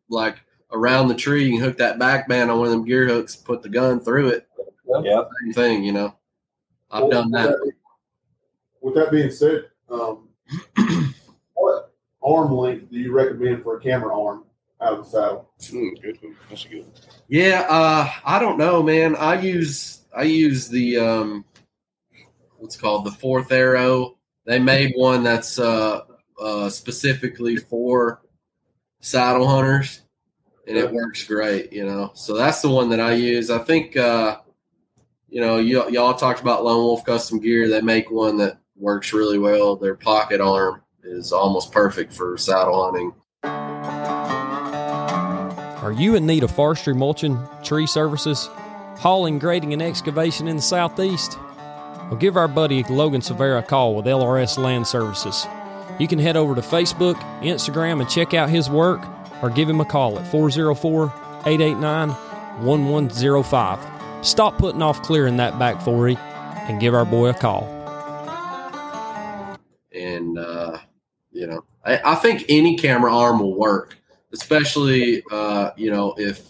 [0.09, 0.37] like
[0.71, 3.35] around the tree, you can hook that back band on one of them gear hooks,
[3.35, 4.47] put the gun through it.
[4.87, 5.29] Yep.
[5.43, 6.15] Same thing, you know.
[6.89, 7.71] I've Well, done that.
[8.81, 10.27] With that being said, um,
[11.53, 14.43] what arm length do you recommend for a camera arm
[14.81, 15.49] out of the saddle?
[15.59, 16.17] Mm, good.
[16.21, 16.35] one.
[16.49, 16.81] That's a good.
[16.81, 16.91] one.
[17.27, 19.15] Yeah, uh, I don't know, man.
[19.15, 21.45] I use I use the um,
[22.57, 24.17] what's called the fourth arrow.
[24.45, 26.01] They made one that's uh,
[26.39, 28.21] uh, specifically for
[28.99, 30.01] saddle hunters,
[30.67, 31.71] and it works great.
[31.71, 33.49] You know, so that's the one that I use.
[33.49, 34.39] I think uh,
[35.29, 37.69] you know y- y'all talked about Lone Wolf Custom Gear.
[37.69, 39.77] They make one that works really well.
[39.77, 43.13] Their pocket arm is almost perfect for saddle hunting.
[45.81, 48.49] Are you in need of forestry, mulching, tree services,
[48.97, 51.37] hauling, grading, and excavation in the southeast?
[52.09, 55.47] Well, give our buddy Logan Severa a call with LRS Land Services.
[55.99, 59.01] You can head over to Facebook, Instagram, and check out his work,
[59.41, 61.05] or give him a call at 404
[61.45, 62.09] 889
[62.65, 64.25] 1105.
[64.25, 67.82] Stop putting off clearing that back 40 and give our boy a call.
[71.43, 71.65] You know.
[71.83, 73.97] I, I think any camera arm will work
[74.31, 76.41] especially uh, you know if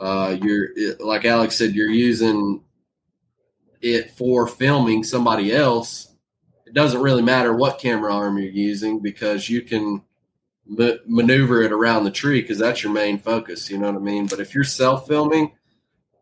[0.00, 2.62] uh, you're like alex said you're using
[3.82, 6.14] it for filming somebody else.
[6.66, 10.02] It doesn't really matter what camera arm you're using because you can
[10.64, 14.04] ma- maneuver it around the tree because that's your main focus you know what i
[14.04, 14.26] mean?
[14.26, 15.52] But if you're self filming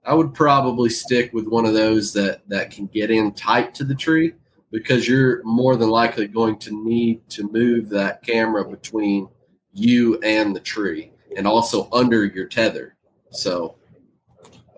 [0.04, 3.84] i would probably stick with one of those that that can get in tight to
[3.84, 4.32] the tree
[4.70, 9.28] because you're more than likely going to need to move that camera between
[9.72, 12.96] you and the tree and also under your tether.
[13.30, 13.76] So,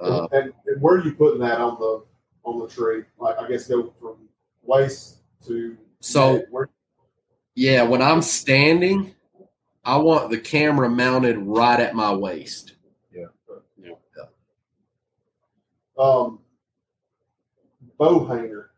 [0.01, 2.05] uh, and, and where are you putting that on the
[2.45, 3.05] on the tree?
[3.19, 4.17] Like I guess go from
[4.63, 6.69] waist to So- where,
[7.55, 9.15] yeah, when I'm standing,
[9.85, 12.75] I want the camera mounted right at my waist.
[13.15, 13.27] Yeah.
[15.99, 16.39] Um
[17.99, 18.72] bow hanger.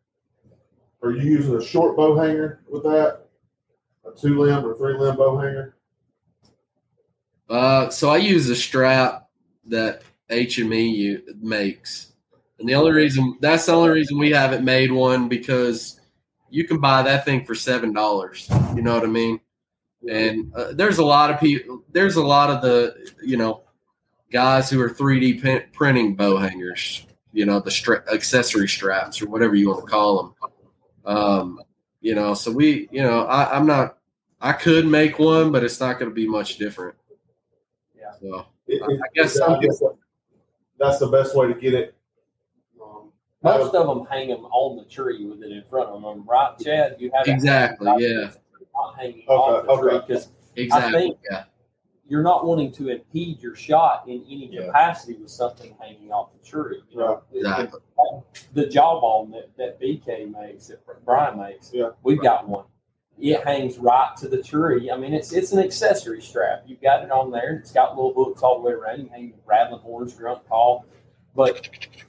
[1.05, 3.27] Are you using a short bow hanger with that?
[4.07, 5.77] A two limb or three limb bow hanger?
[7.51, 9.29] Uh, so I use a strap
[9.67, 12.13] that HME makes,
[12.59, 16.01] and the only reason that's the only reason we haven't made one because
[16.49, 18.49] you can buy that thing for seven dollars.
[18.75, 19.41] You know what I mean?
[20.09, 21.83] And uh, there's a lot of people.
[21.93, 23.65] There's a lot of the you know
[24.33, 27.07] guys who are 3D printing bow hangers.
[27.35, 30.53] You know the stra- accessory straps or whatever you want to call them.
[31.05, 31.61] Um,
[32.01, 33.99] you know, so we, you know, I, I'm not.
[34.41, 36.95] I could make one, but it's not going to be much different.
[37.97, 38.13] Yeah.
[38.21, 39.97] So It- I it- guess I guess that-
[40.79, 41.95] that's the best way to get it.
[42.83, 43.11] Um,
[43.43, 46.25] Most of- of them hang them on the tree with it in front of them,
[46.29, 46.97] right, Chad?
[46.99, 48.31] You have Exactly, yeah.
[48.75, 51.45] Not hanging off the Okay, tree because exactly, think- yeah,
[52.07, 54.67] you're not wanting to impede your shot in any Yeah.
[54.67, 56.83] capacity with something hanging off the tree.
[56.91, 57.81] You know, exactly.
[58.53, 61.91] the jawbone that, that BK makes, that Brian makes, Yeah.
[62.03, 62.65] we've got one.
[63.19, 64.91] It hangs right to the tree.
[64.91, 66.65] I mean, it's it's an accessory strap.
[66.67, 67.55] You've got it on there.
[67.63, 68.99] It's got little hooks all the way around.
[68.99, 70.85] You can hang rattling horns, grunt call.
[71.37, 71.69] But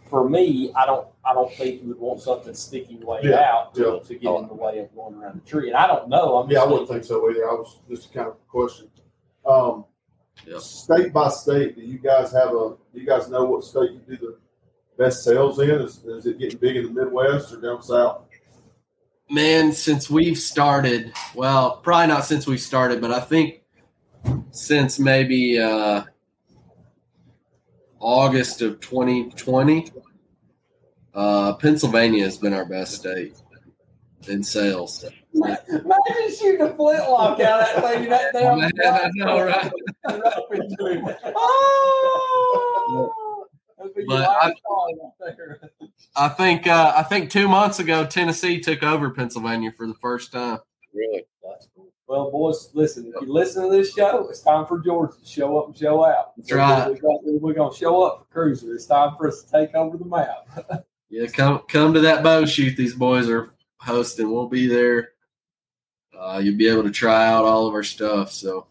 [0.10, 3.76] for me, I don't I don't think you would want something sticking way Yeah, out
[3.76, 4.00] to, yeah.
[4.08, 5.68] to get in the way of going around the tree.
[5.68, 6.38] And I don't know.
[6.38, 7.48] I'm Yeah, I wouldn't think so either.
[7.50, 8.90] I was just kind of a question.
[9.46, 9.86] Um,
[10.46, 10.58] Yeah.
[10.60, 12.76] State by state, do you guys have a?
[12.94, 14.38] Do you guys know what state you do the
[14.98, 15.70] best sales in?
[15.70, 18.24] Is, is it getting big in the Midwest or down south?
[19.30, 23.64] Man, since we've started, well, probably not since we started, but I think
[24.52, 26.04] since maybe uh,
[28.00, 29.92] August of 2020,
[31.16, 33.36] uh, Pennsylvania has been our best state
[34.28, 35.06] in sales.
[35.36, 38.10] Imagine shooting a flintlock out of that thing.
[38.10, 39.72] That damn Man, I know, right?
[40.08, 41.08] up into him.
[41.36, 43.12] Oh!
[43.78, 45.60] That'd be your But I- call right there.
[46.16, 50.32] I think uh, I think two months ago Tennessee took over Pennsylvania for the first
[50.32, 50.60] time.
[50.94, 51.26] Really?
[51.44, 51.92] That's cool.
[52.08, 53.12] Well, boys, listen.
[53.14, 56.06] If you listen to this show, it's time for Georgia to show up and show
[56.06, 56.32] out.
[56.38, 56.88] That's right.
[56.90, 58.74] We're gonna, we're gonna show up for Cruzr.
[58.74, 60.86] It's time for us to take over the map.
[61.12, 62.76] Yeah, come come to that bow shoot.
[62.76, 64.34] These boys are hosting.
[64.34, 65.12] We'll be there.
[66.18, 68.32] Uh, you'll be able to try out all of our stuff.
[68.32, 68.68] So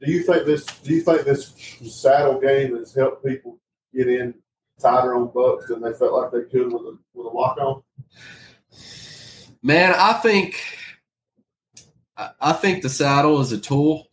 [0.00, 0.64] Do you think this?
[0.64, 1.52] Do you think this
[1.90, 3.58] saddle game has helped people
[3.94, 4.34] get in
[4.80, 7.82] tighter on bucks than they felt like they could with a with a lock on?
[9.62, 10.62] Man, I think
[12.16, 14.08] I I think the saddle is a tool.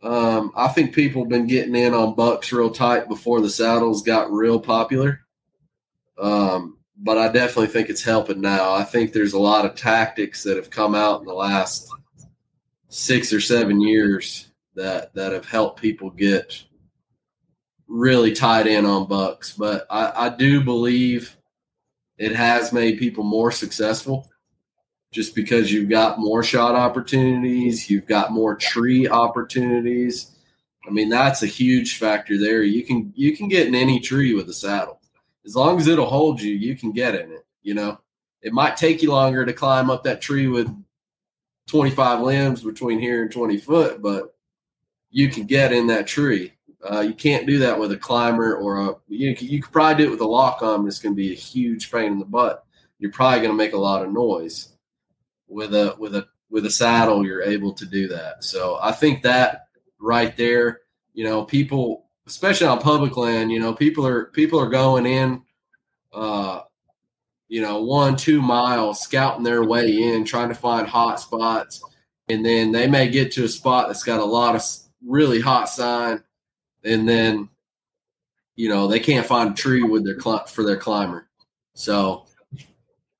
[0.00, 4.02] Um, I think people have been getting in on bucks real tight before the saddles
[4.02, 5.20] got real popular.
[6.16, 8.72] Um, but I definitely think it's helping now.
[8.72, 11.88] I think there's a lot of tactics that have come out in the last
[12.88, 16.64] six or seven years that that have helped people get
[17.86, 19.52] really tied in on bucks.
[19.52, 21.36] But I, I do believe
[22.18, 24.28] it has made people more successful
[25.10, 30.32] just because you've got more shot opportunities, you've got more tree opportunities.
[30.86, 32.62] I mean, that's a huge factor there.
[32.62, 34.97] You can you can get in any tree with a saddle.
[35.48, 37.98] As long as it'll hold you, you can get in it, you know.
[38.42, 40.68] It might take you longer to climb up that tree with
[41.68, 44.36] 25 limbs between here and 20 foot, but
[45.10, 46.52] you can get in that tree.
[46.88, 48.94] Uh, you can't do that with a climber or a.
[49.08, 51.32] You, you could probably do it with a lock on, but it's going to be
[51.32, 52.64] a huge pain in the butt.
[52.98, 54.68] You're probably going to make a lot of noise.
[55.48, 58.44] With a with a with a saddle, you're able to do that.
[58.44, 59.68] So I think that
[59.98, 60.80] right there,
[61.14, 65.42] you know, people, especially on public land, you know, people are people are going in,
[66.12, 66.60] uh,
[67.48, 71.82] you know, one two miles, scouting their way in, trying to find hot spots,
[72.28, 74.62] and then they may get to a spot that's got a lot of
[75.04, 76.22] really hot sign,
[76.84, 77.48] and then,
[78.56, 81.28] you know, they can't find a tree with their cli- for their climber.
[81.74, 82.26] So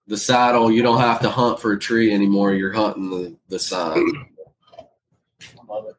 [0.07, 2.53] the saddle, you don't have to hunt for a tree anymore.
[2.53, 4.27] You're hunting the, the sign.
[4.77, 5.97] I love it.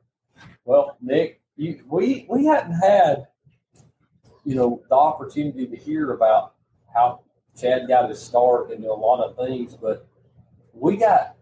[0.65, 3.27] Well, Nick, you, we we hadn't had,
[4.45, 6.53] you know, the opportunity to hear about
[6.93, 7.19] how
[7.59, 10.07] Chad got his start and a lot of things, but
[10.73, 11.35] we got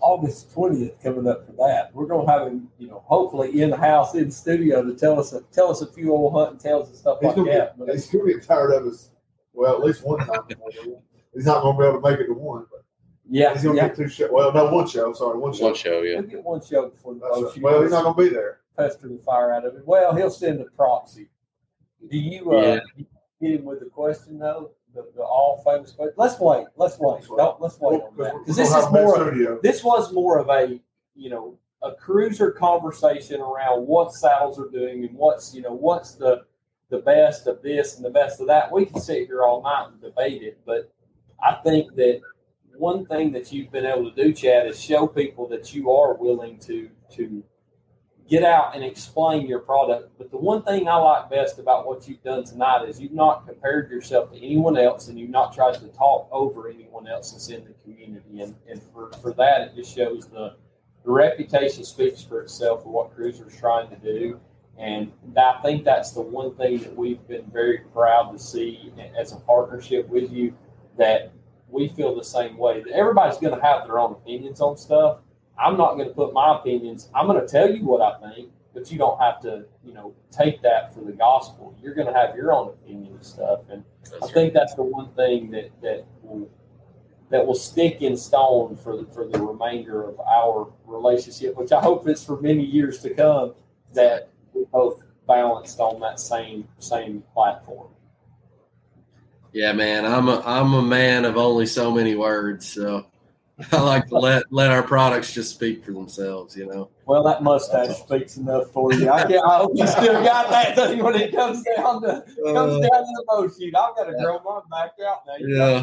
[0.00, 1.94] August twentieth coming up for that.
[1.94, 5.32] We're gonna have him, you know, hopefully in the house in studio to tell us
[5.52, 7.78] tell us a few old hunting tales and stuff He's like gonna, that.
[7.78, 9.10] get, But he's gonna get tired of us.
[9.52, 10.40] Well, at least one time.
[11.32, 12.82] he's not gonna be able to make it to one, but
[13.30, 13.86] yeah, he's gonna yeah.
[13.88, 14.30] get two shows.
[14.32, 15.12] Well, no, one show.
[15.12, 15.66] Sorry, one show.
[15.66, 16.14] One show, yeah.
[16.14, 17.62] He'll get one show before the That's right.
[17.62, 18.61] Well, he's not gonna be there.
[18.76, 19.86] Pester the fire out of it.
[19.86, 21.28] Well, he'll send a proxy.
[22.10, 23.04] Do you uh, Yeah.
[23.40, 24.70] hit him with the question though?
[24.94, 26.14] The, the all famous question.
[26.16, 26.66] Let's wait.
[26.76, 27.24] Let's wait.
[27.36, 29.14] Don't, let's wait on that because this is more.
[29.16, 29.58] studio.
[29.62, 30.78] This was more of a
[31.14, 36.12] you know a Cruzr conversation around what saddles are doing and what's you know what's
[36.14, 36.44] the
[36.90, 38.70] the best of this and the best of that.
[38.70, 40.92] We can sit here all night and debate it, but
[41.42, 42.20] I think that
[42.76, 46.14] one thing that you've been able to do, Chad, is show people that you are
[46.14, 47.42] willing to to
[48.28, 50.10] get out and explain your product.
[50.18, 53.46] But the one thing I like best about what you've done tonight is you've not
[53.46, 57.48] compared yourself to anyone else and you've not tried to talk over anyone else that's
[57.48, 58.40] in the community.
[58.40, 60.56] And, and for, for that, it just shows the,
[61.04, 64.40] the reputation speaks for itself for what Cruzr's trying to do.
[64.78, 69.32] And I think that's the one thing that we've been very proud to see as
[69.32, 70.54] a partnership with you
[70.96, 71.32] that
[71.68, 72.82] we feel the same way.
[72.92, 75.18] Everybody's going to have their own opinions on stuff.
[75.58, 77.08] I'm not going to put my opinions.
[77.14, 80.14] I'm going to tell you what I think, but you don't have to, you know,
[80.30, 81.74] take that for the gospel.
[81.82, 83.60] You're going to have your own opinion and stuff.
[83.70, 83.84] And
[84.22, 86.50] I think that's the one thing that that will
[87.30, 91.80] that will stick in stone for the, for the remainder of our relationship, which I
[91.80, 93.54] hope is for many years to come.
[93.94, 97.88] That we both balanced on that same same platform.
[99.52, 103.06] Yeah, man, I'm a I'm a man of only so many words, so
[103.70, 106.56] I like to let let our products just speak for themselves.
[106.56, 106.90] You know.
[107.06, 109.10] Well, that mustache speaks enough for you.
[109.10, 112.80] I, can't, I hope you still got that thing when it comes down to comes
[112.80, 113.74] down to the bow shoot.
[113.76, 115.36] I've got to grow mine back out now.
[115.38, 115.82] You Yeah.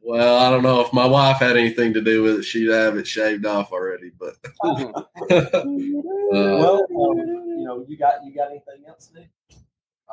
[0.00, 2.42] Well, I don't know if my wife had anything to do with it.
[2.44, 5.02] She'd have it shaved off already, but uh,
[6.32, 9.28] well, um, you know, you got you got anything else, Nick?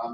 [0.01, 0.11] I'm,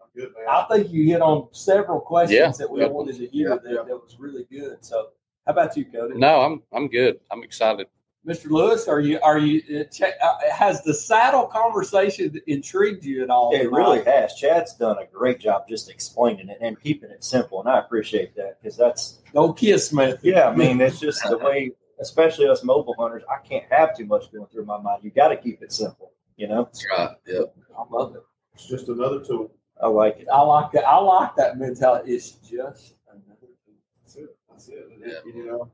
[0.00, 0.46] I'm good, man.
[0.48, 2.52] I think you hit on several questions Yeah.
[2.58, 2.90] that we Yep.
[2.92, 3.82] wanted to hear Yeah, that, yeah.
[3.86, 4.84] that was really good.
[4.84, 5.08] So,
[5.48, 6.14] how about you, Cody?
[6.18, 7.20] No, I'm I'm good.
[7.30, 7.86] I'm excited.
[8.26, 8.50] Mr.
[8.50, 13.30] Lewis, are you are you uh, check, uh, has the saddle conversation intrigued you at
[13.30, 13.54] all?
[13.54, 13.70] It tonight?
[13.76, 14.34] really has.
[14.34, 18.36] Chad's done a great job just explaining it and keeping it simple, and I appreciate
[18.36, 20.20] that because that's Don't kiss method.
[20.22, 20.50] yeah.
[20.50, 21.70] I mean, it's just the way,
[22.00, 23.22] especially us mobile hunters.
[23.30, 25.02] I can't have too much going through my mind.
[25.02, 26.12] You got to keep it simple.
[26.36, 27.16] You know, that's right.
[27.26, 27.54] Yep.
[27.78, 28.22] I love it.
[28.52, 29.50] It's just another tool.
[29.80, 30.28] I like it.
[30.30, 30.84] I like that.
[30.86, 32.12] I like that mentality.
[32.12, 33.46] It's just another.
[33.46, 33.80] That's it.
[34.02, 34.36] That's it.
[34.68, 35.14] Yeah.
[35.26, 35.70] You know,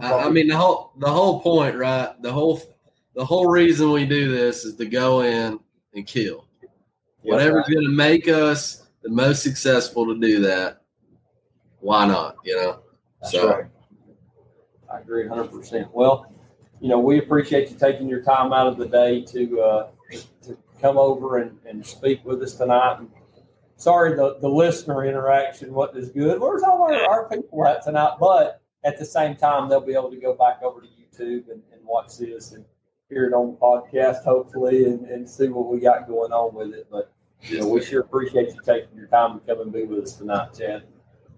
[0.00, 2.10] I, I mean the whole the whole point, right?
[2.22, 2.60] The whole
[3.14, 5.58] the whole reason we do this is to go in
[5.94, 6.46] and kill.
[7.22, 10.82] Whatever's going to make us the most successful to do that,
[11.80, 12.36] why not?
[12.44, 12.80] You know.
[13.20, 13.64] That's so right.
[14.92, 15.88] I agree 100%.
[15.92, 16.32] Well,
[16.80, 19.88] you know, we appreciate you taking your time out of the day to uh,
[20.42, 22.98] to come over and, and speak with us tonight.
[22.98, 23.10] And
[23.76, 26.40] sorry, the, the listener interaction wasn't as good.
[26.40, 28.16] Where's all our, our people at tonight?
[28.18, 31.62] But at the same time, they'll be able to go back over to YouTube and,
[31.72, 32.64] and watch this and
[33.08, 36.74] hear it on the podcast, hopefully, and, and see what we got going on with
[36.74, 36.86] it.
[36.90, 37.12] But
[37.42, 40.14] you know, we sure appreciate you taking your time to come and be with us
[40.14, 40.84] tonight, Chad.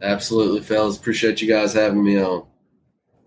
[0.01, 0.97] Absolutely, fellas.
[0.97, 2.47] Appreciate you guys having me on.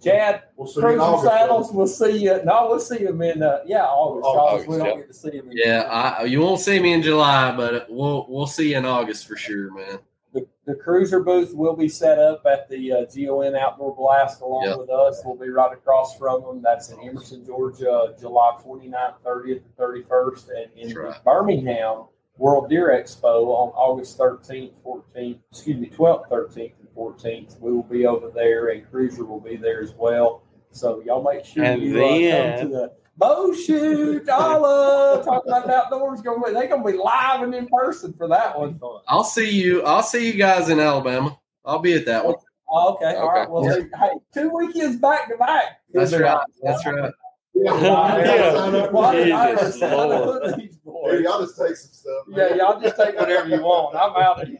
[0.04, 1.34] Chad, We'll see you in August.
[1.34, 2.41] Saddles, we'll see you.
[2.43, 4.26] No, we'll see him in, uh, yeah, August.
[4.26, 4.68] Oh, August.
[4.68, 4.95] We don't yeah.
[4.95, 8.26] get to see him in Yeah, I, you won't see me in July, but we'll
[8.30, 9.99] we'll see you in August for sure, man.
[10.34, 14.66] the, the Cruzr booth will be set up at the uh, GON Outdoor Blast along
[14.66, 14.78] Yep.
[14.80, 15.22] with us.
[15.26, 16.62] We'll be right across from them.
[16.64, 20.47] That's in Emerson, Georgia, July 29th, 30th, and 31st.
[20.49, 21.24] And in That's right.
[21.26, 22.06] Birmingham,
[22.38, 27.59] World Deer Expo on August 13th, 14th, excuse me, 12th, 13th, and 14th.
[27.59, 30.43] We will be over there, and Cruzr will be there as well.
[30.71, 34.27] So y'all make sure And you uh, then- come to the bow shoot.
[34.29, 36.21] All uh, talking about outdoors.
[36.21, 38.79] Gonna be, they're going to be live and in person for that one.
[39.07, 39.83] I'll see you.
[39.83, 41.37] I'll see you guys in Alabama.
[41.65, 42.35] I'll be at that one.
[42.73, 43.15] Oh, okay.
[43.17, 43.39] All Okay.
[43.41, 43.49] right.
[43.49, 45.81] Well, hey, hey, two weekends back to back.
[45.93, 46.39] That's right.
[46.63, 47.11] That's right.
[47.53, 47.75] Yeah.
[48.23, 48.53] Yeah.
[48.55, 48.93] Sign up.
[48.93, 49.93] Well, I- I Jesus understand.
[49.93, 50.55] I know Lord.
[50.57, 51.21] these Hey, boys.
[51.21, 52.27] y'all just take some stuff.
[52.27, 52.49] man.
[52.49, 53.95] Yeah, y'all just take whatever you want.
[53.97, 54.57] I'm out of here.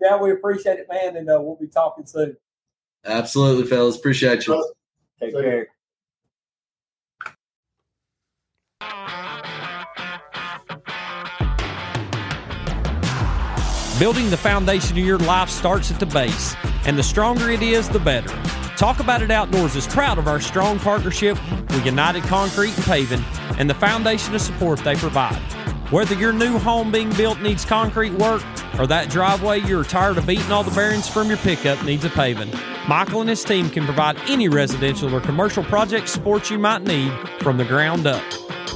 [0.00, 2.36] Yeah, we appreciate it, man, and uh, we'll be talking soon.
[3.04, 3.96] Absolutely, fellas.
[3.96, 4.72] Appreciate you.
[5.20, 5.68] Take Take care.
[13.98, 17.88] Building the foundation of your life starts at the base, and the stronger it is,
[17.88, 18.28] the better.
[18.76, 21.38] Talk About It Outdoors is proud of our strong partnership
[21.70, 23.24] with United Concrete and Paving
[23.56, 25.40] and the foundation of support they provide.
[25.90, 28.42] Whether your new home being built needs concrete work
[28.78, 32.10] or that driveway you're tired of eating all the bearings from your pickup needs a
[32.10, 32.50] paving,
[32.88, 37.12] Michael and his team can provide any residential or commercial project support you might need
[37.40, 38.22] from the ground up.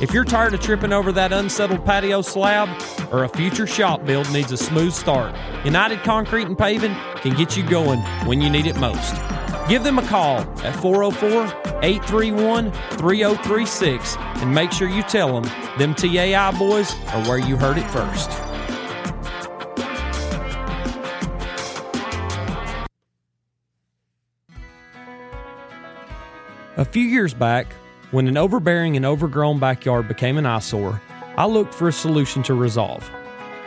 [0.02, 2.68] If you're tired of tripping over that unsettled patio slab
[3.11, 5.34] or a future shop build needs a smooth start,
[5.64, 9.38] United Concrete and Paving can get you going when you need it most.
[9.69, 11.45] Give them a call at 404
[11.83, 17.77] 831 3036 and make sure you tell them them TAI boys are where you heard
[17.77, 18.31] it first.
[26.79, 27.71] A few years back,
[28.11, 31.03] when an overbearing and overgrown backyard became an eyesore,
[31.37, 33.11] I looked for a solution to resolve.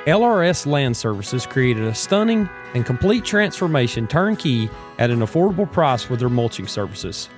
[0.05, 6.19] LRS Land Services created a stunning and complete transformation turnkey at an affordable price with
[6.19, 7.29] their mulching services.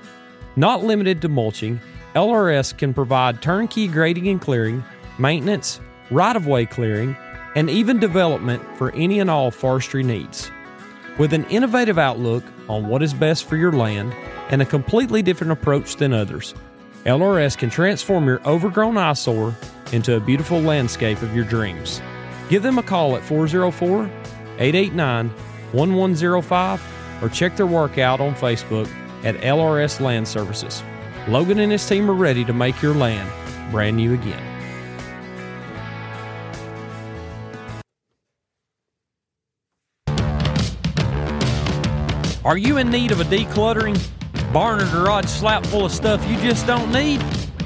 [0.56, 1.82] Not limited to mulching,
[2.16, 4.82] LRS can provide turnkey grading and clearing,
[5.20, 7.18] maintenance, right of way clearing,
[7.54, 10.50] and even development for any and all forestry needs.
[11.18, 14.14] With an innovative outlook on what is best for your land
[14.50, 16.56] and a completely different approach than others,
[17.04, 19.54] LRS can transform your overgrown eyesore
[19.92, 22.02] into a beautiful landscape of your dreams.
[22.54, 24.04] Give them a call at 404
[24.60, 25.30] 889
[25.72, 28.88] 1105 or check their work out on Facebook
[29.24, 30.84] at LRS Land Services.
[31.28, 33.28] Logan and his team are ready to make your land
[33.72, 34.40] brand new again.
[42.46, 44.00] Are you in need of a decluttering?
[44.54, 47.20] Barn or garage slap full of stuff you just don't need?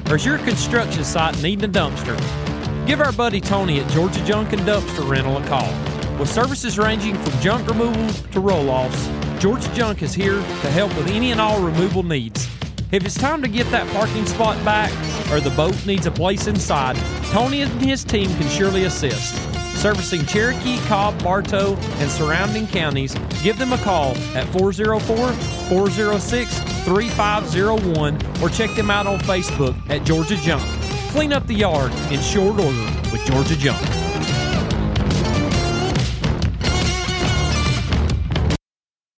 [0.09, 2.56] Or is your construction site needing a dumpster?
[2.87, 5.69] Give our buddy Tony at Georgia Junk and Dumpster Rental a call.
[6.17, 9.09] With services ranging from junk removal to roll offs,
[9.41, 12.47] Georgia Junk is here to help with any and all removal needs.
[12.93, 14.89] If it's time to get that parking spot back
[15.29, 16.95] or the boat needs a place inside,
[17.31, 19.35] Tony and his team can surely assist.
[19.75, 25.33] Servicing Cherokee, Cobb, Bartow, and surrounding counties, give them a call at 404
[25.67, 30.86] 406 3501 or check them out on Facebook at Georgia Junk.
[31.11, 34.06] Clean up the yard in short order with Georgia Junk.